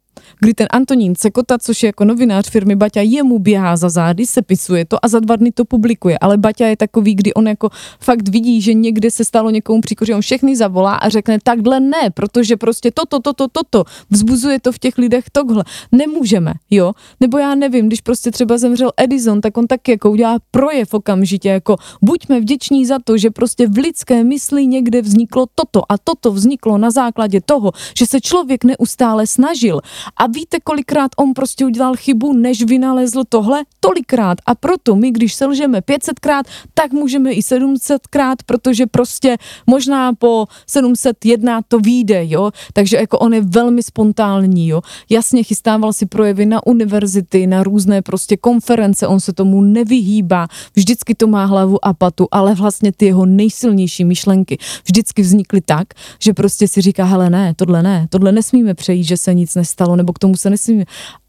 kdy 0.41 0.55
ten 0.55 0.67
Antonín 0.71 1.15
Cekota, 1.15 1.59
což 1.59 1.83
je 1.83 1.87
jako 1.87 2.05
novinář 2.05 2.51
firmy 2.51 2.77
Baťa, 2.77 3.01
jemu 3.01 3.39
běhá 3.39 3.77
za 3.77 3.89
zády, 3.89 4.27
sepisuje 4.27 4.85
to 4.85 5.05
a 5.05 5.09
za 5.09 5.21
dva 5.21 5.37
dny 5.37 5.53
to 5.53 5.65
publikuje. 5.65 6.19
Ale 6.19 6.37
Baťa 6.37 6.67
je 6.67 6.77
takový, 6.77 7.15
kdy 7.15 7.35
on 7.35 7.49
jako 7.49 7.71
fakt 8.01 8.29
vidí, 8.29 8.63
že 8.63 8.75
někde 8.75 9.11
se 9.11 9.25
stalo 9.25 9.51
někomu 9.51 9.81
příkoří, 9.81 10.15
on 10.15 10.21
všechny 10.21 10.57
zavolá 10.57 10.95
a 10.95 11.09
řekne 11.09 11.39
takhle 11.43 11.81
ne, 11.81 12.11
protože 12.15 12.57
prostě 12.57 12.91
toto, 12.91 13.21
toto, 13.21 13.49
toto, 13.49 13.85
vzbuzuje 14.11 14.61
to 14.61 14.73
v 14.73 14.79
těch 14.79 14.99
lidech 14.99 15.25
tohle. 15.33 15.65
Nemůžeme, 15.93 16.53
jo? 16.71 16.93
Nebo 17.21 17.39
já 17.39 17.55
nevím, 17.55 17.87
když 17.87 18.01
prostě 18.01 18.31
třeba 18.31 18.59
zemřel 18.59 18.91
Edison, 18.97 19.41
tak 19.41 19.57
on 19.57 19.67
taky 19.67 19.91
jako 19.91 20.11
udělá 20.11 20.39
projev 20.51 20.95
okamžitě, 20.95 21.49
jako 21.49 21.77
buďme 22.03 22.41
vděční 22.41 22.87
za 22.87 22.99
to, 23.05 23.19
že 23.19 23.31
prostě 23.31 23.69
v 23.69 23.77
lidské 23.77 24.25
mysli 24.25 24.67
někde 24.67 25.03
vzniklo 25.03 25.47
toto 25.55 25.93
a 25.93 25.99
toto 25.99 26.33
vzniklo 26.33 26.79
na 26.79 26.91
základě 26.91 27.41
toho, 27.41 27.73
že 27.99 28.07
se 28.07 28.21
člověk 28.21 28.65
neustále 28.65 29.27
snažil 29.27 29.81
A 30.17 30.27
víte, 30.27 30.61
kolikrát 30.65 31.11
on 31.17 31.35
prostě 31.35 31.67
udělal 31.67 31.97
chybu, 31.97 32.33
než 32.33 32.63
vynalezl 32.63 33.23
tohle? 33.29 33.65
Tolikrát. 33.81 34.39
A 34.47 34.55
proto 34.55 34.97
my, 34.97 35.11
když 35.11 35.35
selžeme 35.35 35.81
500krát, 35.81 36.43
tak 36.75 36.93
můžeme 36.93 37.33
i 37.33 37.41
700krát, 37.41 38.37
protože 38.47 38.87
prostě 38.87 39.37
možná 39.67 40.13
po 40.13 40.47
701 40.67 41.63
to 41.69 41.79
vyjde, 41.79 42.25
jo. 42.29 42.51
Takže 42.73 42.97
jako 42.97 43.19
on 43.19 43.35
je 43.35 43.41
velmi 43.41 43.83
spontánní, 43.83 44.69
jo. 44.69 44.81
Jasně 45.11 45.43
chystával 45.43 45.93
si 45.93 46.07
projevy 46.07 46.47
na 46.47 46.67
univerzity, 46.67 47.47
na 47.47 47.63
různé 47.63 48.03
prostě 48.03 48.37
konference, 48.37 49.07
on 49.07 49.21
se 49.21 49.33
tomu 49.33 49.61
nevyhýbá, 49.61 50.49
vždycky 50.77 51.15
to 51.15 51.27
má 51.27 51.45
hlavu 51.45 51.85
a 51.85 51.95
patu, 51.95 52.29
ale 52.31 52.55
vlastně 52.55 52.93
ty 52.93 53.07
jeho 53.07 53.27
nejsilnější 53.27 54.05
myšlenky 54.05 54.59
vždycky 54.85 55.23
vznikly 55.23 55.61
tak, 55.61 55.89
že 56.21 56.33
prostě 56.33 56.69
si 56.69 56.81
říká, 56.81 57.05
hele 57.05 57.31
ne, 57.31 57.55
tohle 57.57 57.83
ne, 57.83 58.07
tohle 58.11 58.33
nesmíme 58.33 58.75
přejít, 58.75 59.05
že 59.05 59.17
se 59.17 59.35
nic 59.35 59.55
nestalo, 59.55 59.97
nebo 60.07 60.13
k 60.13 60.19
tomu 60.19 60.37
se 60.37 60.51
nesmíme. 60.51 60.85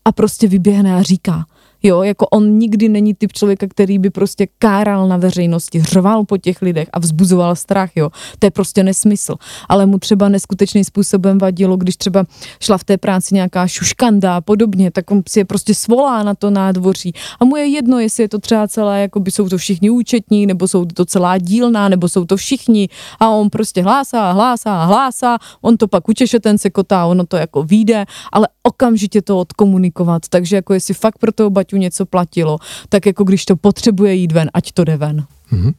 A 0.05 0.11
prostě 0.11 0.47
vyběhne 0.47 0.95
a 0.95 1.01
říká, 1.01 1.45
Jo, 1.83 2.03
jako 2.03 2.27
on 2.27 2.59
nikdy 2.59 2.89
není 2.89 3.13
typ 3.13 3.33
člověka, 3.33 3.67
který 3.67 3.99
by 3.99 4.09
prostě 4.09 4.47
káral 4.59 5.07
na 5.07 5.17
veřejnosti, 5.17 5.81
řval 5.81 6.25
po 6.25 6.37
těch 6.37 6.61
lidech 6.61 6.87
a 6.93 6.99
vzbuzoval 6.99 7.55
strach, 7.55 7.89
jo. 7.95 8.09
To 8.39 8.47
je 8.47 8.51
prostě 8.51 8.83
nesmysl. 8.83 9.35
Ale 9.69 9.85
mu 9.85 9.99
třeba 9.99 10.29
neskutečným 10.29 10.83
způsobem 10.83 11.37
vadilo, 11.37 11.77
když 11.77 11.97
třeba 11.97 12.25
šla 12.59 12.77
v 12.77 12.83
té 12.83 12.97
práci 12.97 13.35
nějaká 13.35 13.67
šuškanda 13.67 14.35
a 14.35 14.41
podobně, 14.41 14.91
tak 14.91 15.11
on 15.11 15.21
si 15.29 15.39
je 15.39 15.45
prostě 15.45 15.75
svolá 15.75 16.23
na 16.23 16.35
to 16.35 16.49
nádvoří. 16.49 17.13
A 17.39 17.45
mu 17.45 17.55
je 17.55 17.65
jedno, 17.65 17.99
jestli 17.99 18.23
je 18.23 18.29
to 18.29 18.39
třeba 18.39 18.67
celé, 18.67 19.01
jako 19.01 19.19
by 19.19 19.31
jsou 19.31 19.49
to 19.49 19.57
všichni 19.57 19.89
účetní, 19.89 20.45
nebo 20.45 20.67
jsou 20.67 20.85
to 20.85 21.05
celá 21.05 21.37
dílna, 21.37 21.89
nebo 21.89 22.09
jsou 22.09 22.25
to 22.25 22.37
všichni. 22.37 22.89
A 23.19 23.29
on 23.29 23.49
prostě 23.49 23.81
hlásá, 23.81 24.31
hlásá, 24.31 24.85
hlásá, 24.85 25.37
on 25.61 25.77
to 25.77 25.87
pak 25.87 26.09
učeše 26.09 26.39
ten 26.39 26.57
se 26.57 26.69
kotá, 26.69 27.05
ono 27.05 27.25
to 27.25 27.37
jako 27.37 27.63
vyjde, 27.63 28.05
ale 28.31 28.47
okamžitě 28.63 29.21
to 29.21 29.39
odkomunikovat. 29.39 30.21
Takže 30.29 30.55
jako 30.55 30.73
jestli 30.73 30.93
fakt 30.93 31.17
pro 31.17 31.31
toho 31.31 31.49
Baťu 31.67 31.77
něco 31.77 32.05
platilo, 32.05 32.57
tak 32.89 33.05
jako 33.05 33.23
když 33.23 33.45
to 33.45 33.55
potřebuje 33.55 34.13
jít 34.13 34.31
ven, 34.31 34.49
ať 34.53 34.71
to 34.71 34.83
jde 34.83 34.97
ven. 34.97 35.25
Mm-hmm. 35.51 35.73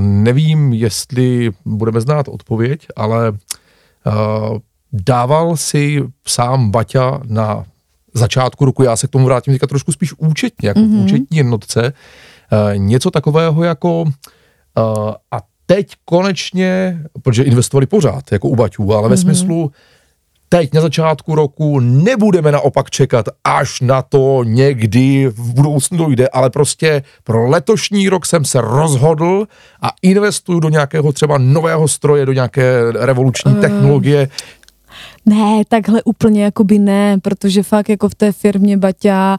Nevím, 0.00 0.72
jestli 0.72 1.50
budeme 1.64 2.00
znát 2.00 2.28
odpověď, 2.28 2.86
ale 2.96 3.30
uh, 3.30 3.36
dával 4.92 5.56
si 5.56 6.02
sám 6.26 6.70
Baťa 6.70 7.20
na 7.24 7.64
začátku 8.14 8.64
roku, 8.64 8.82
já 8.82 8.96
se 8.96 9.06
k 9.06 9.10
tomu 9.10 9.24
vrátím 9.24 9.54
teďka 9.54 9.66
trošku 9.66 9.92
spíš 9.92 10.14
účetně, 10.18 10.68
jako 10.68 10.80
mm-hmm. 10.80 11.04
účetní 11.04 11.36
jednotce, 11.36 11.92
uh, 11.92 12.78
něco 12.78 13.10
takového 13.10 13.64
jako 13.64 14.02
uh, 14.02 14.12
a 15.30 15.40
teď 15.66 15.92
konečně, 16.04 17.02
protože 17.22 17.42
investovali 17.42 17.86
pořád, 17.86 18.32
jako 18.32 18.48
u 18.48 18.56
Baťů, 18.56 18.92
ale 18.92 19.02
mm-hmm. 19.02 19.10
ve 19.10 19.16
mhm. 19.16 19.22
smyslu, 19.22 19.72
teď 20.52 20.74
na 20.74 20.80
začátku 20.80 21.34
roku 21.34 21.80
nebudeme 21.80 22.52
naopak 22.52 22.90
čekat, 22.90 23.26
až 23.44 23.80
na 23.80 24.02
to 24.02 24.44
někdy 24.44 25.28
v 25.28 25.54
budoucnu 25.54 25.98
dojde, 25.98 26.28
ale 26.28 26.50
prostě 26.50 27.02
pro 27.24 27.48
letošní 27.48 28.08
rok 28.08 28.26
jsem 28.26 28.44
se 28.44 28.60
rozhodl 28.60 29.46
a 29.82 29.88
investuju 30.02 30.60
do 30.60 30.68
nějakého 30.68 31.12
třeba 31.12 31.38
nového 31.38 31.88
stroje, 31.88 32.26
do 32.26 32.32
nějaké 32.32 32.92
revoluční 32.92 33.52
uh. 33.52 33.60
technologie, 33.60 34.28
ne, 35.30 35.62
takhle 35.68 36.02
úplně 36.02 36.44
jakoby 36.44 36.78
ne, 36.78 37.18
protože 37.22 37.62
fakt 37.62 37.88
jako 37.88 38.08
v 38.08 38.14
té 38.14 38.32
firmě 38.32 38.76
Baťa 38.76 39.38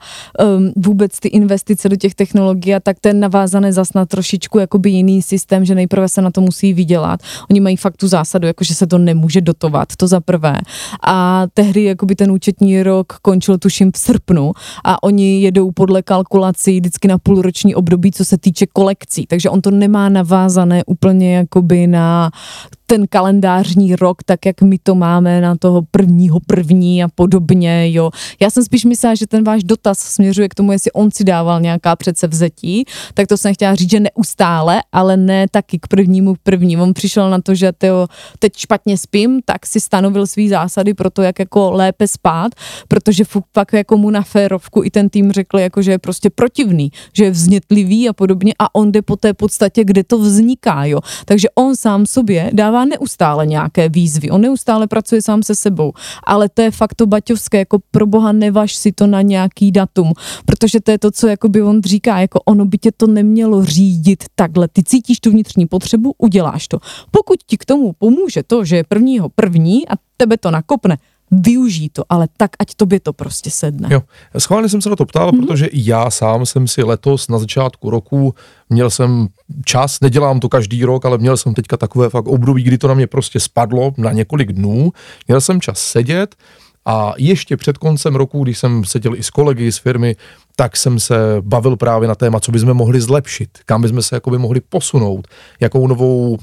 um, 0.57 0.73
vůbec 0.75 1.19
ty 1.19 1.27
investice 1.27 1.89
do 1.89 1.95
těch 1.95 2.15
technologií 2.15 2.75
a 2.75 2.79
tak 2.79 2.99
ten 2.99 3.19
navázané 3.19 3.73
zas 3.73 3.93
na 3.93 4.05
trošičku 4.05 4.59
jakoby 4.59 4.89
jiný 4.89 5.21
systém, 5.21 5.65
že 5.65 5.75
nejprve 5.75 6.09
se 6.09 6.21
na 6.21 6.31
to 6.31 6.41
musí 6.41 6.73
vydělat. 6.73 7.19
Oni 7.49 7.59
mají 7.59 7.77
fakt 7.77 7.97
tu 7.97 8.07
zásadu, 8.07 8.47
jako 8.47 8.63
že 8.63 8.75
se 8.75 8.87
to 8.87 8.97
nemůže 8.97 9.41
dotovat, 9.41 9.95
to 9.97 10.07
za 10.07 10.19
prvé. 10.19 10.57
A 11.07 11.45
tehdy 11.53 11.83
jakoby 11.83 12.15
ten 12.15 12.31
účetní 12.31 12.83
rok 12.83 13.13
končil 13.21 13.57
tuším 13.57 13.91
v 13.91 13.97
srpnu 13.97 14.51
a 14.83 15.03
oni 15.03 15.41
jedou 15.41 15.71
podle 15.71 16.01
kalkulací 16.01 16.79
vždycky 16.79 17.07
na 17.07 17.17
půlroční 17.17 17.75
období, 17.75 18.11
co 18.11 18.25
se 18.25 18.37
týče 18.37 18.65
kolekcí, 18.65 19.25
takže 19.27 19.49
on 19.49 19.61
to 19.61 19.71
nemá 19.71 20.09
navázané 20.09 20.83
úplně 20.85 21.35
jakoby 21.35 21.87
na 21.87 22.31
ten 22.91 23.07
kalendářní 23.07 23.95
rok, 23.95 24.23
tak 24.23 24.45
jak 24.45 24.61
my 24.61 24.77
to 24.83 24.95
máme 24.95 25.41
na 25.41 25.55
toho 25.55 25.80
prvního 25.91 26.39
první 26.47 27.03
a 27.03 27.07
podobně, 27.15 27.91
jo. 27.91 28.09
Já 28.39 28.49
jsem 28.49 28.63
spíš 28.63 28.85
myslela, 28.85 29.15
že 29.15 29.27
ten 29.27 29.43
váš 29.43 29.63
dotaz 29.63 29.99
směřuje 29.99 30.49
k 30.49 30.55
tomu, 30.55 30.71
jestli 30.71 30.91
on 30.91 31.11
si 31.11 31.23
dával 31.23 31.61
nějaká 31.61 31.95
předsevzetí, 31.95 32.85
tak 33.13 33.27
to 33.27 33.37
jsem 33.37 33.53
chtěla 33.53 33.75
říct, 33.75 33.91
že 33.91 33.99
neustále, 33.99 34.81
ale 34.91 35.17
ne 35.17 35.45
taky 35.51 35.79
k 35.79 35.87
prvnímu 35.87 36.35
první. 36.43 36.77
On 36.77 36.93
přišel 36.93 37.29
na 37.29 37.41
to, 37.41 37.55
že 37.55 37.71
tyjo, 37.71 38.07
teď 38.39 38.57
špatně 38.57 38.97
spím, 38.97 39.39
tak 39.45 39.65
si 39.65 39.79
stanovil 39.79 40.27
svý 40.27 40.49
zásady 40.49 40.93
pro 40.93 41.09
to, 41.09 41.21
jak 41.21 41.39
jako 41.39 41.71
lépe 41.71 42.07
spát, 42.07 42.51
protože 42.87 43.23
pak 43.51 43.73
jako 43.73 43.97
mu 43.97 44.09
na 44.09 44.21
férovku 44.21 44.83
i 44.83 44.89
ten 44.89 45.09
tým 45.09 45.31
řekl, 45.31 45.59
jako, 45.59 45.81
že 45.81 45.91
je 45.91 45.99
prostě 45.99 46.29
protivný, 46.29 46.91
že 47.13 47.23
je 47.23 47.31
vznětlivý 47.31 48.09
a 48.09 48.13
podobně 48.13 48.53
a 48.59 48.75
on 48.75 48.91
jde 48.91 49.01
po 49.01 49.15
té 49.15 49.33
podstatě, 49.33 49.83
kde 49.83 50.03
to 50.03 50.17
vzniká, 50.17 50.85
jo. 50.85 50.99
Takže 51.25 51.47
on 51.55 51.75
sám 51.75 52.05
sobě 52.05 52.51
dává 52.53 52.85
neustále 52.85 53.47
nějaké 53.47 53.89
výzvy, 53.89 54.29
on 54.29 54.41
neustále 54.41 54.87
pracuje 54.87 55.21
sám 55.21 55.43
se 55.43 55.55
sebou, 55.61 55.93
ale 56.25 56.49
to 56.49 56.61
je 56.61 56.71
fakt 56.71 56.95
to 56.95 57.05
baťovské, 57.05 57.57
jako 57.57 57.79
pro 57.91 58.05
boha 58.05 58.31
nevaž 58.31 58.75
si 58.75 58.91
to 58.91 59.07
na 59.07 59.21
nějaký 59.21 59.71
datum, 59.71 60.13
protože 60.45 60.81
to 60.81 60.91
je 60.91 60.99
to, 60.99 61.11
co 61.11 61.27
by 61.47 61.61
on 61.61 61.81
říká, 61.81 62.19
jako 62.19 62.39
ono 62.45 62.65
by 62.65 62.77
tě 62.77 62.91
to 62.91 63.07
nemělo 63.07 63.65
řídit 63.65 64.23
takhle, 64.35 64.67
ty 64.67 64.83
cítíš 64.83 65.19
tu 65.19 65.31
vnitřní 65.31 65.65
potřebu, 65.65 66.13
uděláš 66.17 66.67
to. 66.67 66.79
Pokud 67.11 67.43
ti 67.43 67.57
k 67.57 67.65
tomu 67.65 67.93
pomůže 67.93 68.43
to, 68.43 68.65
že 68.65 68.75
je 68.75 68.83
prvního 68.83 69.29
první 69.29 69.87
a 69.89 69.93
tebe 70.17 70.37
to 70.37 70.51
nakopne, 70.51 70.97
využij 71.31 71.89
to, 71.89 72.03
ale 72.09 72.27
tak, 72.37 72.51
ať 72.59 72.75
tobě 72.75 72.99
to 72.99 73.13
prostě 73.13 73.51
sedne. 73.51 73.89
Jo, 73.91 74.01
schválně 74.37 74.69
jsem 74.69 74.81
se 74.81 74.89
na 74.89 74.95
to 74.95 75.05
ptal, 75.05 75.31
mm-hmm. 75.31 75.47
protože 75.47 75.69
já 75.73 76.09
sám 76.09 76.45
jsem 76.45 76.67
si 76.67 76.83
letos 76.83 77.27
na 77.27 77.39
začátku 77.39 77.89
roku 77.89 78.33
měl 78.71 78.89
jsem 78.89 79.27
čas, 79.65 79.99
nedělám 79.99 80.39
to 80.39 80.49
každý 80.49 80.85
rok, 80.85 81.05
ale 81.05 81.17
měl 81.17 81.37
jsem 81.37 81.53
teďka 81.53 81.77
takové 81.77 82.09
fakt 82.09 82.27
období, 82.27 82.63
kdy 82.63 82.77
to 82.77 82.87
na 82.87 82.93
mě 82.93 83.07
prostě 83.07 83.39
spadlo 83.39 83.93
na 83.97 84.11
několik 84.11 84.53
dnů. 84.53 84.91
Měl 85.27 85.41
jsem 85.41 85.61
čas 85.61 85.79
sedět 85.79 86.35
a 86.85 87.13
ještě 87.17 87.57
před 87.57 87.77
koncem 87.77 88.15
roku, 88.15 88.43
když 88.43 88.57
jsem 88.57 88.85
seděl 88.85 89.15
i 89.15 89.23
s 89.23 89.29
kolegy 89.29 89.71
z 89.71 89.77
firmy, 89.77 90.15
tak 90.55 90.77
jsem 90.77 90.99
se 90.99 91.15
bavil 91.41 91.75
právě 91.75 92.07
na 92.07 92.15
téma, 92.15 92.39
co 92.39 92.51
bychom 92.51 92.73
mohli 92.73 93.01
zlepšit, 93.01 93.49
kam 93.65 93.81
bychom 93.81 94.01
se 94.01 94.15
jakoby 94.15 94.37
mohli 94.37 94.61
posunout, 94.69 95.27
jakou 95.59 95.87
novou 95.87 96.31
uh, 96.31 96.37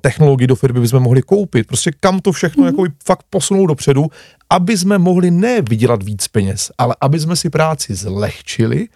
technologii 0.00 0.46
do 0.46 0.56
firmy 0.56 0.80
bychom 0.80 1.02
mohli 1.02 1.22
koupit, 1.22 1.66
prostě 1.66 1.92
kam 2.00 2.20
to 2.20 2.32
všechno 2.32 2.62
mm-hmm. 2.62 2.66
jakoby 2.66 2.88
fakt 3.04 3.24
posunout 3.30 3.66
dopředu, 3.66 4.06
aby 4.50 4.78
jsme 4.78 4.98
mohli 4.98 5.30
ne 5.30 5.62
vydělat 5.62 6.02
víc 6.02 6.28
peněz, 6.28 6.70
ale 6.78 6.96
aby 7.00 7.20
jsme 7.20 7.36
si 7.36 7.50
práci 7.50 7.94
zlehčili, 7.94 8.88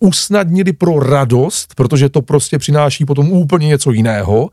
usnadnili 0.00 0.72
pro 0.72 1.00
radost, 1.00 1.74
protože 1.74 2.08
to 2.08 2.22
prostě 2.22 2.58
přináší 2.58 3.04
potom 3.04 3.32
úplně 3.32 3.66
něco 3.66 3.90
jiného 3.90 4.50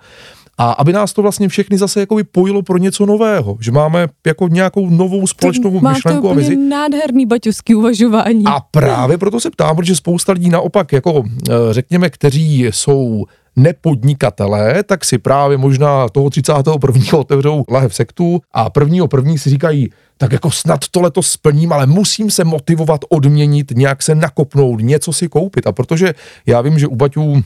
a 0.58 0.72
aby 0.72 0.94
nás 0.94 1.14
to 1.14 1.22
vlastně 1.22 1.48
všechny 1.48 1.78
zase 1.78 2.00
jako 2.00 2.18
pojilo 2.32 2.62
pro 2.62 2.78
něco 2.78 3.06
nového, 3.06 3.58
že 3.60 3.72
máme 3.72 4.08
jako 4.28 4.48
nějakou 4.48 4.90
novou 4.90 5.28
společnou 5.28 5.80
to 5.80 5.90
myšlenku 5.90 6.30
a 6.30 6.34
vizi. 6.34 6.56
nádherný 6.56 7.26
baťovský 7.26 7.76
uvažování. 7.76 8.44
A 8.46 8.60
právě 8.72 9.18
proto 9.18 9.40
se 9.40 9.52
ptám, 9.52 9.76
protože 9.76 9.96
spousta 9.96 10.32
lidí 10.32 10.50
naopak, 10.50 10.94
jako 10.94 11.24
eh, 11.50 11.54
řekněme, 11.72 12.10
kteří 12.10 12.66
jsou 12.70 13.26
nepodnikatelé, 13.56 14.84
tak 14.84 15.06
si 15.06 15.18
právě 15.18 15.58
možná 15.58 16.10
toho 16.10 16.30
31. 16.30 17.20
otevřou 17.20 17.64
lahev 17.72 17.96
sektu 17.96 18.42
a 18.54 18.70
prvního 18.70 19.08
první 19.08 19.38
si 19.38 19.50
říkají, 19.50 19.90
tak 20.18 20.32
jako 20.32 20.52
snad 20.52 20.88
to 20.92 21.02
letos 21.02 21.28
splním, 21.28 21.74
ale 21.74 21.88
musím 21.88 22.32
se 22.32 22.44
motivovat, 22.44 23.02
odměnit, 23.10 23.72
nějak 23.76 24.04
se 24.04 24.16
nakopnout, 24.16 24.82
něco 24.82 25.14
si 25.14 25.28
koupit. 25.28 25.68
A 25.68 25.72
protože 25.72 26.14
já 26.46 26.62
vím, 26.62 26.80
že 26.80 26.88
u 26.88 26.96
Baťů 26.96 27.42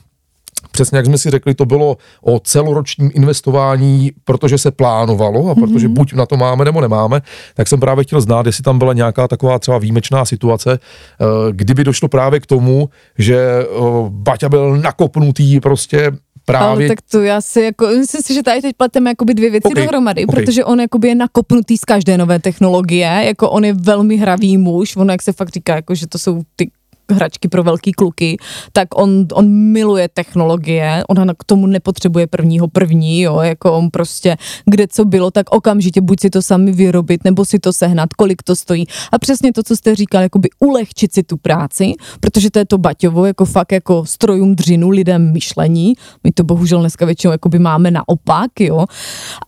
Přesně 0.72 0.98
jak 0.98 1.06
jsme 1.06 1.18
si 1.18 1.30
řekli, 1.30 1.54
to 1.54 1.66
bylo 1.66 1.98
o 2.22 2.40
celoročním 2.40 3.12
investování, 3.14 4.12
protože 4.24 4.58
se 4.58 4.72
plánovalo 4.72 5.50
a 5.50 5.56
protože 5.56 5.88
mm-hmm. 5.88 5.94
buď 5.94 6.14
na 6.14 6.26
to 6.26 6.38
máme 6.38 6.66
nebo 6.66 6.82
nemáme, 6.82 7.22
tak 7.56 7.68
jsem 7.68 7.80
právě 7.80 8.04
chtěl 8.04 8.22
znát, 8.22 8.46
jestli 8.46 8.64
tam 8.64 8.80
byla 8.80 8.94
nějaká 8.94 9.28
taková 9.28 9.60
třeba 9.60 9.78
výjimečná 9.78 10.26
situace, 10.26 10.80
eh, 10.80 11.26
kdyby 11.52 11.84
došlo 11.84 12.08
právě 12.08 12.40
k 12.40 12.46
tomu, 12.46 12.90
že 13.18 13.38
eh, 13.38 13.66
Baťa 14.10 14.50
byl 14.50 14.78
nakopnutý 14.78 15.60
prostě 15.60 16.12
Právě. 16.46 16.86
Ale 16.86 16.96
tak 16.96 17.02
to 17.12 17.22
já 17.22 17.42
si 17.42 17.62
jako, 17.62 17.88
myslím 17.88 18.22
si, 18.22 18.34
že 18.34 18.44
tady 18.44 18.62
teď 18.62 18.76
pleteme 18.78 19.12
jakoby 19.12 19.34
dvě 19.34 19.50
věci 19.50 19.68
okay. 19.68 19.84
dohromady, 19.84 20.26
okay. 20.26 20.44
protože 20.44 20.66
on 20.66 20.80
jakoby 20.82 21.08
je 21.08 21.16
nakopnutý 21.16 21.78
z 21.78 21.86
každé 21.86 22.18
nové 22.18 22.40
technologie, 22.40 23.22
jako 23.26 23.50
on 23.50 23.66
je 23.66 23.74
velmi 23.74 24.18
hravý 24.18 24.58
muž, 24.58 24.96
ono 24.96 25.12
jak 25.12 25.22
se 25.22 25.34
fakt 25.34 25.50
říká, 25.50 25.76
jako 25.76 25.96
že 25.96 26.08
to 26.08 26.18
jsou 26.18 26.42
ty 26.56 26.72
hračky 27.12 27.48
pro 27.48 27.63
velký 27.63 27.91
kluky, 27.91 28.38
tak 28.74 28.88
on, 28.95 29.26
on 29.34 29.50
miluje 29.50 30.10
technologie, 30.13 31.04
ona 31.08 31.34
k 31.34 31.43
tomu 31.43 31.67
nepotřebuje 31.67 32.28
prvního 32.28 32.67
první, 32.67 33.22
jo, 33.22 33.39
jako 33.41 33.74
on 33.74 33.89
prostě, 33.89 34.38
kde 34.65 34.88
co 34.88 35.06
bylo, 35.06 35.32
tak 35.32 35.52
okamžitě 35.52 36.02
buď 36.02 36.19
si 36.19 36.30
to 36.30 36.41
sami 36.41 36.72
vyrobit, 36.72 37.24
nebo 37.24 37.45
si 37.45 37.60
to 37.60 37.74
sehnat, 37.74 38.13
kolik 38.13 38.43
to 38.43 38.56
stojí. 38.56 38.86
A 39.12 39.19
přesně 39.19 39.54
to, 39.54 39.63
co 39.63 39.76
jste 39.76 39.95
říkal, 39.95 40.22
jakoby 40.22 40.50
ulehčit 40.60 41.13
si 41.13 41.24
tu 41.24 41.38
práci, 41.38 41.93
protože 42.19 42.52
to 42.52 42.60
je 42.60 42.65
to 42.65 42.78
Baťovo, 42.78 43.26
jako 43.26 43.45
fakt 43.45 43.72
jako 43.72 44.06
strojům 44.06 44.56
dřinu, 44.56 44.89
lidem 44.89 45.32
myšlení. 45.32 45.93
My 46.24 46.32
to 46.32 46.43
bohužel 46.43 46.80
dneska 46.80 47.06
většinou 47.06 47.32
jakoby 47.32 47.60
máme 47.60 47.91
naopak, 47.91 48.52
jo, 48.60 48.86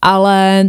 ale 0.02 0.66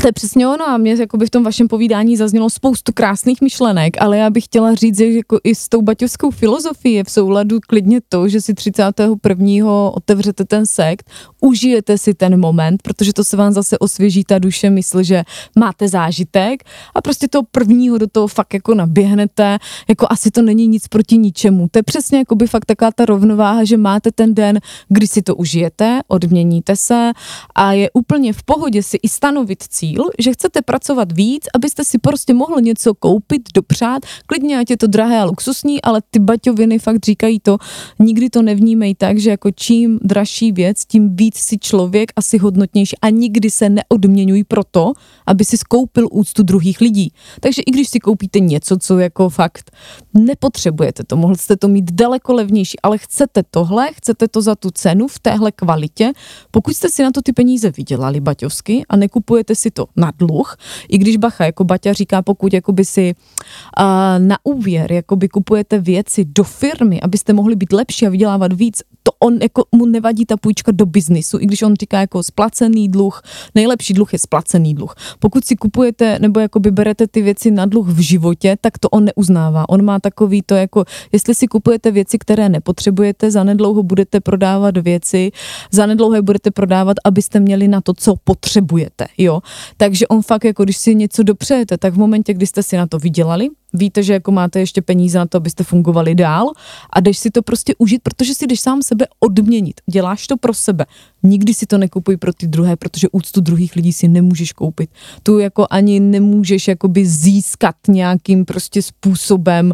To 0.00 0.08
je 0.08 0.12
přesně 0.12 0.48
ono 0.48 0.68
a 0.68 0.76
mě 0.76 0.96
jakoby 1.00 1.26
v 1.26 1.30
tom 1.30 1.44
vašem 1.44 1.68
povídání 1.68 2.16
zaznělo 2.16 2.50
spoustu 2.50 2.92
krásných 2.92 3.40
myšlenek, 3.40 4.02
ale 4.02 4.18
já 4.18 4.30
bych 4.30 4.44
chtěla 4.44 4.74
říct, 4.74 4.98
že 4.98 5.10
jako 5.10 5.38
i 5.44 5.54
s 5.54 5.68
tou 5.68 5.82
baťovskou 5.82 6.30
filozofií 6.30 6.94
je 6.94 7.04
v 7.04 7.10
souladu 7.10 7.58
klidně 7.68 8.00
to, 8.08 8.28
že 8.28 8.40
si 8.40 8.54
31. 8.54 9.70
otevřete 9.90 10.44
ten 10.44 10.66
sekt, 10.66 11.10
užijete 11.40 11.98
si 11.98 12.14
ten 12.14 12.40
moment, 12.40 12.82
protože 12.82 13.12
to 13.12 13.24
se 13.24 13.36
vám 13.36 13.52
zase 13.52 13.78
osvěží 13.78 14.24
ta 14.24 14.38
duše, 14.38 14.70
mysl, 14.70 15.02
že 15.02 15.22
máte 15.58 15.88
zážitek 15.88 16.64
a 16.94 17.00
prostě 17.00 17.28
toho 17.28 17.42
prvního 17.50 17.98
do 17.98 18.06
toho 18.06 18.26
fakt 18.26 18.54
jako 18.54 18.74
naběhnete, 18.74 19.58
jako 19.88 20.06
asi 20.10 20.30
to 20.30 20.42
není 20.42 20.66
nic 20.66 20.88
proti 20.88 21.18
ničemu. 21.18 21.68
To 21.70 21.78
je 21.78 21.82
přesně 21.82 22.18
jako 22.18 22.34
by 22.34 22.46
fakt 22.46 22.64
taková 22.64 22.90
ta 22.90 23.04
rovnováha, 23.04 23.64
že 23.64 23.76
máte 23.76 24.12
ten 24.12 24.34
den, 24.34 24.60
kdy 24.88 25.06
si 25.06 25.22
to 25.22 25.36
užijete, 25.36 26.00
odměníte 26.08 26.76
se 26.76 27.12
a 27.54 27.72
je 27.72 27.90
úplně 27.90 28.32
v 28.32 28.42
pohodě 28.42 28.82
si 28.82 28.96
i 28.96 29.08
stanovit 29.08 29.62
cíl, 29.62 29.83
že 30.18 30.32
chcete 30.32 30.62
pracovat 30.62 31.12
víc, 31.12 31.44
abyste 31.54 31.84
si 31.84 31.98
prostě 31.98 32.34
mohl 32.34 32.60
něco 32.60 32.94
koupit, 32.94 33.42
dopřát, 33.54 34.02
klidně 34.26 34.58
ať 34.58 34.70
je 34.70 34.76
to 34.76 34.86
drahé 34.86 35.18
a 35.20 35.24
luxusní, 35.24 35.82
ale 35.82 36.02
ty 36.10 36.18
baťoviny 36.18 36.78
fakt 36.78 37.04
říkají 37.04 37.40
to, 37.40 37.58
nikdy 37.98 38.30
to 38.30 38.42
nevnímej 38.42 38.94
tak, 38.94 39.18
že 39.18 39.30
jako 39.30 39.50
čím 39.50 39.98
dražší 40.02 40.52
věc, 40.52 40.84
tím 40.84 41.16
víc 41.16 41.36
si 41.36 41.58
člověk 41.58 42.12
asi 42.16 42.38
hodnotnější 42.38 42.96
a 43.02 43.10
nikdy 43.10 43.50
se 43.50 43.68
neodměňují 43.68 44.44
proto, 44.44 44.92
aby 45.26 45.44
si 45.44 45.56
skoupil 45.56 46.08
úctu 46.12 46.42
druhých 46.42 46.80
lidí. 46.80 47.12
Takže 47.40 47.62
i 47.66 47.70
když 47.70 47.88
si 47.88 48.00
koupíte 48.00 48.40
něco, 48.40 48.76
co 48.76 48.98
jako 48.98 49.28
fakt 49.28 49.70
nepotřebujete 50.14 51.04
to, 51.04 51.16
mohl 51.16 51.36
jste 51.36 51.56
to 51.56 51.68
mít 51.68 51.92
daleko 51.92 52.32
levnější, 52.32 52.80
ale 52.82 52.98
chcete 52.98 53.42
tohle, 53.50 53.92
chcete 53.92 54.28
to 54.28 54.42
za 54.42 54.54
tu 54.54 54.70
cenu 54.70 55.08
v 55.08 55.18
téhle 55.18 55.52
kvalitě, 55.52 56.12
pokud 56.50 56.74
jste 56.74 56.90
si 56.90 57.02
na 57.02 57.10
to 57.10 57.22
ty 57.22 57.32
peníze 57.32 57.70
vydělali 57.70 58.20
baťovsky 58.20 58.84
a 58.88 58.96
nekupujete 58.96 59.54
si 59.54 59.70
to 59.74 59.86
na 59.96 60.12
dluh, 60.18 60.56
i 60.88 60.98
když 60.98 61.16
bacha, 61.16 61.44
jako 61.44 61.64
Baťa 61.64 61.92
říká, 61.92 62.22
pokud 62.22 62.52
jakoby 62.52 62.84
si 62.84 63.14
uh, 63.14 63.84
na 64.18 64.38
úvěr 64.44 64.92
jakoby 64.92 65.28
kupujete 65.28 65.78
věci 65.78 66.24
do 66.24 66.44
firmy, 66.44 67.00
abyste 67.00 67.32
mohli 67.32 67.56
být 67.56 67.72
lepší 67.72 68.06
a 68.06 68.10
vydělávat 68.10 68.52
víc, 68.52 68.82
to 69.06 69.12
on 69.18 69.38
jako 69.42 69.64
mu 69.72 69.86
nevadí 69.86 70.26
ta 70.26 70.36
půjčka 70.36 70.72
do 70.72 70.86
biznisu, 70.86 71.38
i 71.40 71.46
když 71.46 71.62
on 71.62 71.74
říká 71.80 72.00
jako 72.00 72.22
splacený 72.22 72.88
dluh, 72.88 73.22
nejlepší 73.54 73.94
dluh 73.94 74.12
je 74.12 74.18
splacený 74.18 74.74
dluh. 74.74 74.94
Pokud 75.18 75.44
si 75.44 75.56
kupujete 75.56 76.18
nebo 76.18 76.40
jakoby 76.40 76.70
berete 76.70 77.06
ty 77.06 77.22
věci 77.22 77.50
na 77.50 77.66
dluh 77.66 77.88
v 77.88 78.00
životě, 78.00 78.56
tak 78.60 78.78
to 78.78 78.88
on 78.88 79.04
neuznává. 79.04 79.68
On 79.68 79.84
má 79.84 80.00
takový 80.00 80.42
to 80.42 80.54
jako, 80.54 80.84
jestli 81.12 81.34
si 81.34 81.46
kupujete 81.46 81.90
věci, 81.90 82.18
které 82.18 82.48
nepotřebujete, 82.48 83.30
zanedlouho 83.30 83.82
budete 83.82 84.20
prodávat 84.20 84.76
věci, 84.78 85.30
zanedlouho 85.70 86.14
je 86.14 86.22
budete 86.22 86.50
prodávat, 86.50 86.96
abyste 87.04 87.40
měli 87.40 87.68
na 87.68 87.80
to, 87.80 87.94
co 87.94 88.14
potřebujete, 88.24 89.06
jo. 89.18 89.40
Takže 89.76 90.08
on 90.08 90.22
fakt 90.22 90.44
jako, 90.44 90.64
když 90.64 90.76
si 90.76 90.94
něco 90.94 91.22
dopřejete, 91.22 91.78
tak 91.78 91.94
v 91.94 91.98
momentě, 91.98 92.34
kdy 92.34 92.46
jste 92.46 92.62
si 92.62 92.76
na 92.76 92.86
to 92.86 92.98
vydělali, 92.98 93.48
víte, 93.74 94.02
že 94.02 94.12
jako 94.12 94.32
máte 94.32 94.60
ještě 94.60 94.82
peníze 94.82 95.18
na 95.18 95.26
to, 95.26 95.36
abyste 95.36 95.64
fungovali 95.64 96.14
dál 96.14 96.46
a 96.92 97.00
jdeš 97.00 97.18
si 97.18 97.30
to 97.30 97.42
prostě 97.42 97.74
užít, 97.78 98.02
protože 98.02 98.34
si 98.34 98.46
jdeš 98.46 98.60
sám 98.60 98.82
sebe 98.82 99.06
odměnit. 99.20 99.80
Děláš 99.90 100.26
to 100.26 100.36
pro 100.36 100.54
sebe. 100.54 100.86
Nikdy 101.22 101.54
si 101.54 101.66
to 101.66 101.78
nekupuj 101.78 102.16
pro 102.16 102.32
ty 102.32 102.46
druhé, 102.46 102.76
protože 102.76 103.08
úctu 103.12 103.40
druhých 103.40 103.76
lidí 103.76 103.92
si 103.92 104.08
nemůžeš 104.08 104.52
koupit. 104.52 104.90
Tu 105.22 105.38
jako 105.38 105.66
ani 105.70 106.00
nemůžeš 106.00 106.68
jakoby 106.68 107.06
získat 107.06 107.74
nějakým 107.88 108.44
prostě 108.44 108.82
způsobem 108.82 109.72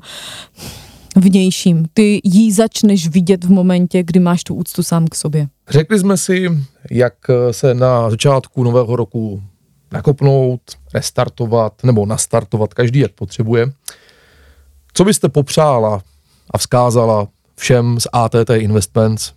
vnějším. 1.17 1.87
Ty 1.95 2.21
jí 2.25 2.53
začneš 2.53 3.09
vidět 3.09 3.45
v 3.45 3.51
momentě, 3.51 4.03
kdy 4.03 4.21
máš 4.21 4.45
tu 4.45 4.55
úctu 4.55 4.83
sám 4.83 5.07
k 5.07 5.15
sobě. 5.15 5.49
Řekli 5.69 5.99
jsme 5.99 6.17
si, 6.17 6.49
jak 6.91 7.15
se 7.51 7.75
na 7.75 8.11
začátku 8.11 8.65
nového 8.65 8.97
roku 8.97 9.43
nakopnout, 9.92 10.61
restartovat 10.94 11.85
nebo 11.85 12.07
nastartovat, 12.07 12.74
každý 12.74 13.00
jak 13.00 13.12
potřebuje. 13.12 13.72
Co 14.92 15.05
byste 15.05 15.29
popřála 15.29 16.03
a 16.50 16.59
vzkázala 16.59 17.29
všem 17.57 18.00
z 18.00 18.07
ATT 18.12 18.50
Investments, 18.55 19.33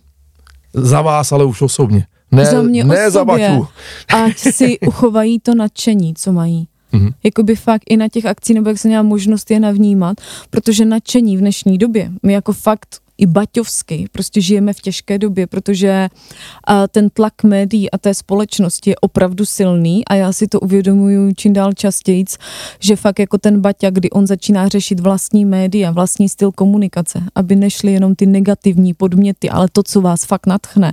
za 0.74 1.02
vás 1.02 1.32
ale 1.32 1.44
už 1.44 1.62
osobně. 1.62 2.06
Ne, 2.32 2.44
za 2.44 2.62
mě 2.62 2.84
ne 2.84 3.10
za 3.10 3.24
Baťu. 3.24 3.66
Ať 4.08 4.38
si 4.38 4.78
uchovají 4.86 5.40
to 5.40 5.54
nadšení, 5.54 6.14
co 6.14 6.32
mají. 6.32 6.68
Mm-hmm. 6.92 7.14
Jakoby 7.24 7.56
fakt 7.56 7.82
i 7.88 7.96
na 7.96 8.08
těch 8.08 8.26
akcích, 8.26 8.56
nebo 8.56 8.68
jak 8.68 8.78
se 8.78 8.88
měla 8.88 9.02
možnost 9.02 9.50
je 9.50 9.60
navnímat, 9.60 10.16
protože 10.50 10.84
nadšení 10.84 11.36
v 11.36 11.40
dnešní 11.40 11.78
době, 11.78 12.10
my 12.22 12.32
jako 12.32 12.52
fakt 12.52 13.00
i 13.18 13.26
baťovsky. 13.26 14.06
Prostě 14.12 14.40
žijeme 14.40 14.72
v 14.72 14.80
těžké 14.80 15.18
době, 15.18 15.46
protože 15.46 16.08
ten 16.88 17.10
tlak 17.10 17.42
médií 17.42 17.90
a 17.90 17.98
té 17.98 18.14
společnosti 18.14 18.90
je 18.90 18.96
opravdu 18.96 19.46
silný 19.46 20.04
a 20.04 20.14
já 20.14 20.32
si 20.32 20.46
to 20.46 20.60
uvědomuju 20.60 21.32
čím 21.36 21.52
dál 21.52 21.72
častěji, 21.72 22.24
že 22.80 22.96
fakt 22.96 23.18
jako 23.18 23.38
ten 23.38 23.60
Baťa, 23.60 23.90
kdy 23.90 24.10
on 24.10 24.26
začíná 24.26 24.68
řešit 24.68 25.00
vlastní 25.00 25.44
média, 25.44 25.90
vlastní 25.90 26.28
styl 26.28 26.52
komunikace, 26.52 27.22
aby 27.34 27.56
nešly 27.56 27.92
jenom 27.92 28.14
ty 28.14 28.26
negativní 28.26 28.94
podměty, 28.94 29.50
ale 29.50 29.68
to, 29.72 29.82
co 29.82 30.00
vás 30.00 30.24
fakt 30.24 30.46
natchne, 30.46 30.92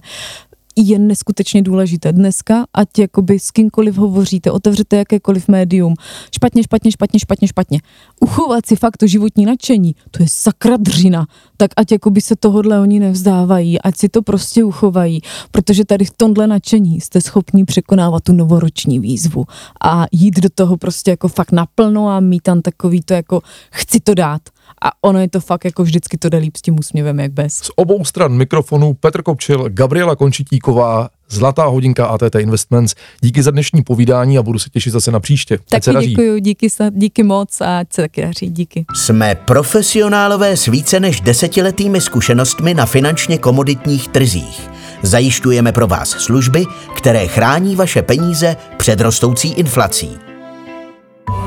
je 0.82 1.00
neskutečně 1.00 1.62
důležité. 1.62 2.14
Dneska, 2.14 2.66
ať 2.74 3.00
jakoby 3.00 3.40
s 3.40 3.52
kýmkoliv 3.52 3.98
hovoříte, 3.98 4.52
otevřete 4.52 4.96
jakékoliv 4.98 5.48
médium, 5.48 5.94
špatně, 6.36 6.64
špatně, 6.64 6.92
špatně, 6.92 7.20
špatně, 7.20 7.48
špatně. 7.48 7.80
Uchovat 8.20 8.66
si 8.66 8.76
fakt 8.76 8.98
to 8.98 9.08
životní 9.08 9.46
nadšení, 9.46 9.96
to 10.12 10.24
je 10.24 10.30
sakra 10.30 10.78
dřina. 10.78 11.28
Tak 11.58 11.72
ať 11.78 11.92
jakoby 11.92 12.22
se 12.22 12.36
tohodle 12.36 12.80
oni 12.80 13.00
nevzdávají, 13.00 13.82
ať 13.82 13.98
si 13.98 14.10
to 14.10 14.22
prostě 14.22 14.64
uchovají, 14.64 15.22
protože 15.52 15.86
tady 15.86 16.06
v 16.06 16.12
tomhle 16.18 16.48
nadšení 16.48 17.02
jste 17.02 17.22
schopni 17.22 17.66
překonávat 17.66 18.24
tu 18.24 18.34
novoroční 18.34 19.00
výzvu 19.00 19.46
a 19.84 20.06
jít 20.12 20.40
do 20.40 20.50
toho 20.56 20.78
prostě 20.78 21.12
jako 21.12 21.28
fakt 21.28 21.52
naplno 21.52 22.10
a 22.10 22.20
mít 22.20 22.44
tam 22.44 22.62
takový 22.62 23.02
to 23.02 23.14
jako 23.14 23.42
chci 23.72 24.00
to 24.00 24.14
dát 24.14 24.42
a 24.82 24.92
ono 25.02 25.20
je 25.20 25.30
to 25.30 25.40
fakt 25.40 25.66
jako 25.66 25.84
vždycky 25.84 26.18
to 26.18 26.30
jde 26.30 26.38
líp 26.38 26.56
s 26.58 26.62
tím 26.62 26.80
úsměvem, 26.80 27.20
jak 27.20 27.32
bez. 27.32 27.54
Z 27.54 27.72
obou 27.76 28.06
stran 28.06 28.34
mikrofonu 28.34 28.94
Petr 28.94 29.22
Kopčil, 29.22 29.70
Gabriela 29.70 30.16
Končitíková, 30.16 31.10
Zlatá 31.32 31.66
hodinka 31.66 32.06
ATT 32.06 32.36
Investments. 32.40 32.96
Díky 33.22 33.44
za 33.44 33.52
dnešní 33.52 33.84
povídání 33.84 34.38
a 34.38 34.44
budu 34.44 34.60
se 34.60 34.70
těšit 34.70 34.94
zase 34.94 35.12
na 35.12 35.20
příště. 35.20 35.60
Taky 35.70 36.08
děkuji, 36.08 36.40
díky, 36.40 36.68
díky 36.92 37.24
moc 37.24 37.62
a 37.62 37.80
ať 37.80 37.94
se 37.94 38.02
taky 38.02 38.22
daří, 38.22 38.50
díky. 38.50 38.86
Jsme 38.96 39.36
profesionálové 39.36 40.58
s 40.58 40.66
více 40.66 41.00
než 41.00 41.22
desetiletými 41.22 42.02
zkušenostmi 42.02 42.74
na 42.74 42.86
finančně 42.86 43.38
komoditních 43.38 44.08
trzích. 44.08 44.70
Zajišťujeme 45.02 45.72
pro 45.72 45.88
vás 45.88 46.10
služby, 46.10 46.66
které 46.96 47.28
chrání 47.28 47.76
vaše 47.76 48.02
peníze 48.02 48.56
před 48.78 49.02
rostoucí 49.02 49.54
inflací. 49.54 50.31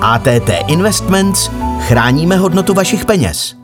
ATT 0.01 0.51
Investments 0.67 1.51
chráníme 1.81 2.37
hodnotu 2.37 2.75
vašich 2.75 3.05
peněz. 3.05 3.64